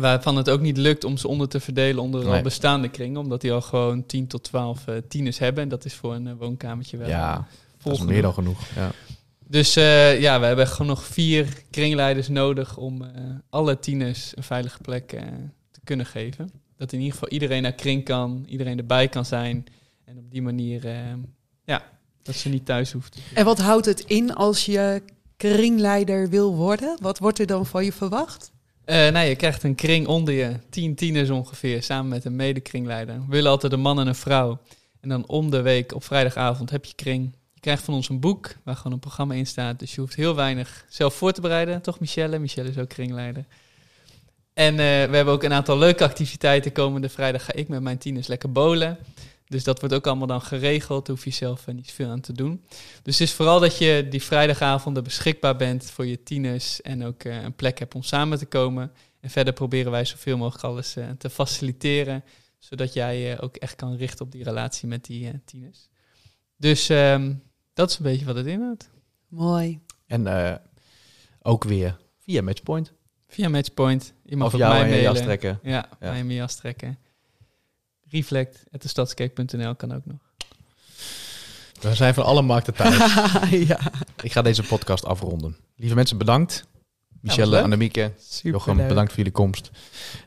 [0.00, 2.32] Waarvan het ook niet lukt om ze onder te verdelen onder Nee.
[2.36, 3.20] al bestaande kringen.
[3.20, 5.62] Omdat die al gewoon 10 tot 12 eh, tieners hebben.
[5.62, 7.44] En dat is voor een eh, woonkamertje wel ja dat
[7.78, 8.12] is volgende.
[8.12, 8.60] meer dan genoeg.
[8.76, 8.90] Ja.
[9.46, 13.08] Dus eh, ja, we hebben gewoon nog vier kringleiders nodig om eh,
[13.50, 15.08] alle tieners een veilige plek
[15.70, 16.50] te kunnen geven.
[16.76, 19.64] Dat in ieder geval iedereen naar kring kan, iedereen erbij kan zijn.
[20.04, 20.94] En op die manier, eh,
[21.64, 21.82] ja,
[22.22, 23.18] dat ze niet thuis hoeft.
[23.34, 25.02] En wat houdt het in als je
[25.36, 26.98] kringleider wil worden?
[27.00, 28.52] Wat wordt er dan van je verwacht?
[28.90, 33.14] Eh nou, je krijgt een kring onder je, tien tieners ongeveer, samen met een medekringleider.
[33.14, 34.58] We willen altijd een man en een vrouw.
[35.00, 37.22] En dan om de week op vrijdagavond heb je kring.
[37.32, 39.78] Je Je krijgt van ons een boek waar gewoon een programma in staat.
[39.78, 41.82] Dus je hoeft heel weinig zelf voor te bereiden.
[41.82, 42.38] Toch, Michelle?
[42.38, 43.44] Michelle is ook kringleider.
[44.54, 46.72] En eh, we hebben ook een aantal leuke activiteiten.
[46.72, 48.98] Komende vrijdag ga ik met mijn tieners lekker bowlen.
[49.50, 51.06] Dus dat wordt ook allemaal dan geregeld.
[51.06, 52.64] Daar hoef je zelf eh, niet veel aan te doen.
[53.02, 56.82] Dus het is vooral dat je die vrijdagavonden beschikbaar bent voor je tieners.
[56.82, 58.92] En ook eh, een plek hebt om samen te komen.
[59.20, 62.24] En verder proberen wij zoveel mogelijk alles eh, te faciliteren.
[62.58, 65.88] Zodat jij eh, ook echt kan richten op die relatie met die eh, tieners.
[66.56, 67.34] Dus ehm,
[67.74, 68.90] dat is een beetje wat het inhoudt.
[69.28, 69.80] Mooi.
[70.06, 70.54] En eh,
[71.42, 72.92] ook weer via Matchpoint.
[73.28, 74.12] Via Matchpoint.
[74.24, 75.58] Je mag Of jou mij en je jas trekken.
[75.62, 76.10] Ja, Ja.
[76.10, 76.98] mij mijn jas trekken.
[78.10, 80.18] Reflect.destadskerk.nl kan ook nog.
[81.80, 82.96] We zijn van alle markten thuis.
[83.68, 83.78] ja,
[84.22, 85.56] Ik ga deze podcast afronden.
[85.76, 86.68] Lieve mensen, bedankt.
[87.20, 87.62] Michelle, leuk.
[87.62, 88.12] Annemieke.
[88.42, 89.70] Jochem, bedankt voor jullie komst.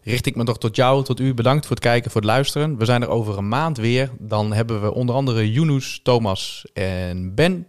[0.04, 1.34] Richt ik me toch tot jou, tot u.
[1.34, 2.78] Bedankt voor het kijken, voor het luisteren.
[2.78, 4.12] We zijn er over een maand weer.
[4.20, 7.68] Dan hebben we onder andere Yunus, Thomas en Ben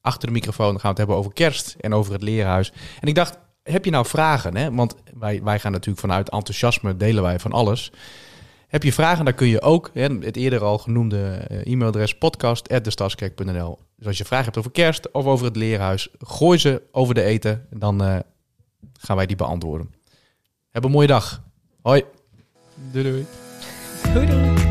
[0.00, 0.70] achter de microfoon.
[0.70, 2.72] Dan gaan we het hebben over kerst en over het leerhuis.
[3.00, 4.56] En ik dacht, heb je nou vragen?
[4.56, 4.74] Hè?
[4.74, 7.92] Want wij, wij gaan natuurlijk vanuit enthousiasme delen wij van alles.
[8.68, 13.78] Heb je vragen, dan kun je ook hè, het eerder al genoemde eh, e-mailadres podcast.destadskerk.nl.
[13.96, 17.22] Dus als je vragen hebt over kerst of over het leerhuis, gooi ze over de
[17.22, 17.66] eten.
[17.70, 18.18] En dan eh,
[19.00, 19.94] gaan wij die beantwoorden.
[20.70, 21.42] Heb een mooie dag.
[21.82, 22.04] Hoi.
[22.92, 23.26] Doei doei.
[24.12, 24.67] Doei doei.